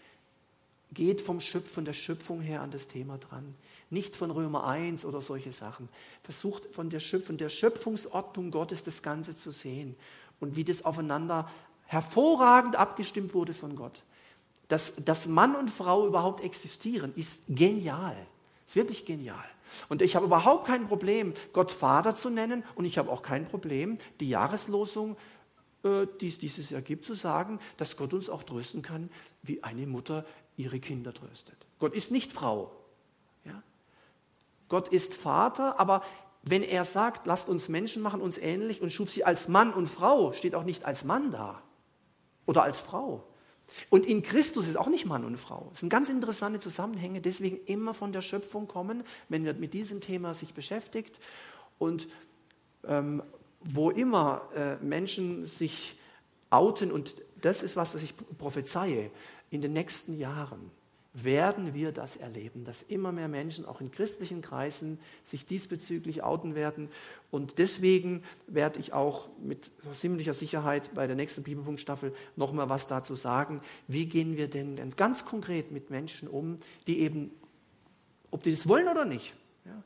[0.92, 3.56] geht vom Schöpf, von der Schöpfung her an das Thema dran.
[3.90, 5.88] Nicht von Römer 1 oder solche Sachen.
[6.22, 9.96] Versucht von der, Schöpf von der Schöpfungsordnung Gottes das Ganze zu sehen
[10.38, 11.50] und wie das aufeinander
[11.86, 14.04] hervorragend abgestimmt wurde von Gott.
[14.68, 18.16] Dass, dass Mann und Frau überhaupt existieren, ist genial.
[18.64, 19.44] Ist wirklich genial.
[19.88, 23.44] Und ich habe überhaupt kein Problem, Gott Vater zu nennen und ich habe auch kein
[23.46, 25.35] Problem, die Jahreslosung, äh,
[26.20, 29.10] die es dieses Jahr gibt, zu sagen, dass Gott uns auch trösten kann,
[29.42, 30.24] wie eine Mutter
[30.56, 31.56] ihre Kinder tröstet.
[31.78, 32.72] Gott ist nicht Frau.
[33.44, 33.62] Ja?
[34.68, 36.02] Gott ist Vater, aber
[36.42, 39.88] wenn er sagt, lasst uns Menschen machen, uns ähnlich und schuf sie als Mann und
[39.88, 41.60] Frau, steht auch nicht als Mann da
[42.46, 43.24] oder als Frau.
[43.90, 45.66] Und in Christus ist auch nicht Mann und Frau.
[45.70, 50.00] Das sind ganz interessante Zusammenhänge, deswegen immer von der Schöpfung kommen, wenn man mit diesem
[50.00, 51.18] Thema sich beschäftigt.
[51.78, 52.06] Und
[52.86, 53.22] ähm,
[53.68, 55.98] wo immer äh, Menschen sich
[56.50, 59.10] outen, und das ist was, was ich prophezeie,
[59.50, 60.70] in den nächsten Jahren
[61.24, 66.54] werden wir das erleben, dass immer mehr Menschen auch in christlichen Kreisen sich diesbezüglich outen
[66.54, 66.90] werden.
[67.30, 73.14] Und deswegen werde ich auch mit ziemlicher Sicherheit bei der nächsten Bibelpunktstaffel nochmal was dazu
[73.14, 73.62] sagen.
[73.88, 77.30] Wie gehen wir denn ganz konkret mit Menschen um, die eben,
[78.30, 79.82] ob die das wollen oder nicht, ja,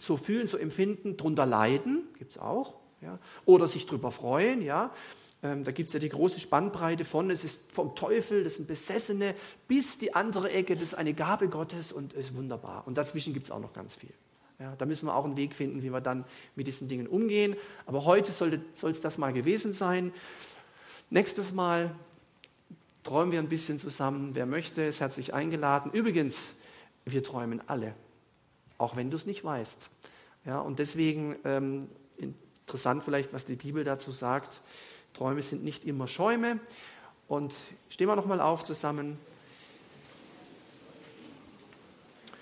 [0.00, 4.92] so fühlen, so empfinden, drunter leiden, gibt es auch, ja, oder sich drüber freuen, ja,
[5.42, 8.68] ähm, da gibt es ja die große Spannbreite von, es ist vom Teufel, das sind
[8.68, 9.34] Besessene,
[9.66, 12.86] bis die andere Ecke, das ist eine Gabe Gottes und ist wunderbar.
[12.86, 14.12] Und dazwischen gibt es auch noch ganz viel.
[14.60, 16.24] Ja, da müssen wir auch einen Weg finden, wie wir dann
[16.54, 17.56] mit diesen Dingen umgehen.
[17.86, 20.12] Aber heute soll es das mal gewesen sein.
[21.10, 21.92] Nächstes Mal
[23.02, 24.30] träumen wir ein bisschen zusammen.
[24.34, 25.90] Wer möchte, ist herzlich eingeladen.
[25.90, 26.54] Übrigens,
[27.04, 27.94] wir träumen alle,
[28.82, 29.88] auch wenn du es nicht weißt.
[30.44, 34.60] Ja, und deswegen ähm, interessant vielleicht, was die Bibel dazu sagt.
[35.14, 36.58] Träume sind nicht immer Schäume.
[37.28, 37.54] Und
[37.88, 39.18] stehen wir nochmal auf zusammen.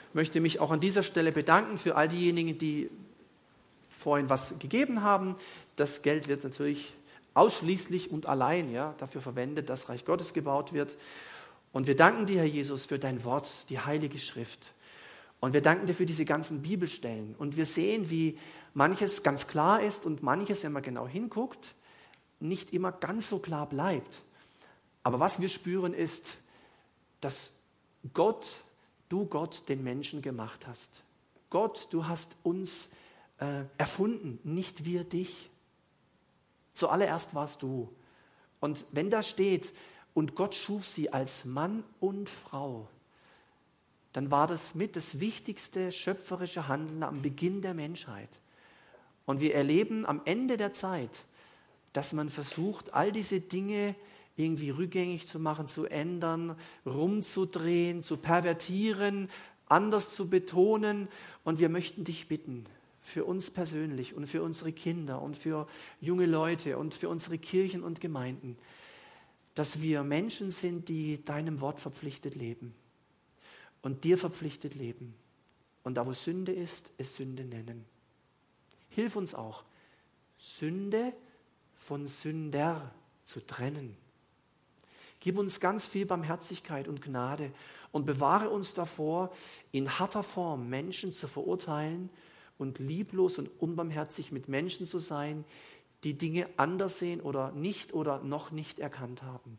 [0.09, 2.91] Ich möchte mich auch an dieser Stelle bedanken für all diejenigen, die
[3.99, 5.37] vorhin was gegeben haben.
[5.77, 6.95] Das Geld wird natürlich
[7.35, 10.97] ausschließlich und allein ja, dafür verwendet, dass Reich Gottes gebaut wird.
[11.73, 14.73] Und wir danken dir, Herr Jesus, für dein Wort, die Heilige Schrift.
[15.41, 17.35] Und wir danken dir für diese ganzen Bibelstellen.
[17.37, 18.39] Und wir sehen, wie
[18.75, 21.75] manches ganz klar ist und manches, wenn man genau hinguckt,
[22.41, 24.21] nicht immer ganz so klar bleibt.
[25.03, 26.37] Aber was wir spüren ist,
[27.21, 27.57] dass
[28.13, 28.63] Gott,
[29.09, 31.03] du Gott, den Menschen gemacht hast.
[31.49, 32.91] Gott, du hast uns
[33.39, 35.51] äh, erfunden, nicht wir dich.
[36.75, 37.95] Zuallererst warst du.
[38.61, 39.73] Und wenn da steht,
[40.13, 42.89] und Gott schuf sie als Mann und Frau,
[44.13, 48.29] dann war das mit das wichtigste schöpferische Handeln am Beginn der Menschheit.
[49.25, 51.25] Und wir erleben am Ende der Zeit,
[51.93, 53.95] dass man versucht, all diese Dinge
[54.37, 56.57] irgendwie rückgängig zu machen, zu ändern,
[56.87, 59.29] rumzudrehen, zu pervertieren,
[59.67, 61.09] anders zu betonen.
[61.45, 62.65] Und wir möchten dich bitten,
[63.03, 65.69] für uns persönlich und für unsere Kinder und für
[66.01, 68.57] junge Leute und für unsere Kirchen und Gemeinden,
[69.55, 72.75] dass wir Menschen sind, die deinem Wort verpflichtet leben
[73.83, 75.15] und dir verpflichtet leben.
[75.83, 77.85] Und da, wo Sünde ist, es Sünde nennen.
[78.91, 79.65] Hilf uns auch,
[80.39, 81.13] Sünde
[81.77, 82.93] von Sünder
[83.25, 83.97] zu trennen.
[85.21, 87.53] Gib uns ganz viel Barmherzigkeit und Gnade
[87.93, 89.33] und bewahre uns davor,
[89.73, 92.11] in harter Form Menschen zu verurteilen
[92.59, 95.45] und lieblos und unbarmherzig mit Menschen zu sein,
[96.05, 99.59] die Dinge anders sehen oder nicht oder noch nicht erkannt haben.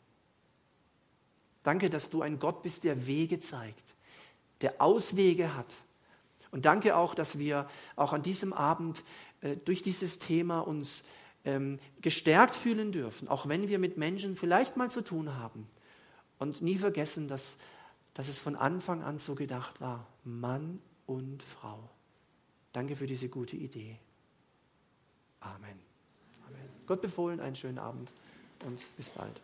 [1.64, 3.94] Danke, dass du ein Gott bist, der Wege zeigt,
[4.62, 5.78] der Auswege hat.
[6.52, 9.04] Und danke auch, dass wir auch an diesem Abend
[9.42, 11.06] äh, durch dieses Thema uns
[11.46, 15.68] ähm, gestärkt fühlen dürfen, auch wenn wir mit Menschen vielleicht mal zu tun haben.
[16.38, 17.58] Und nie vergessen, dass,
[18.14, 21.90] dass es von Anfang an so gedacht war, Mann und Frau.
[22.74, 23.98] Danke für diese gute Idee.
[25.40, 25.80] Amen.
[26.48, 26.70] Amen.
[26.86, 28.12] Gott befohlen, einen schönen Abend
[28.66, 29.42] und bis bald.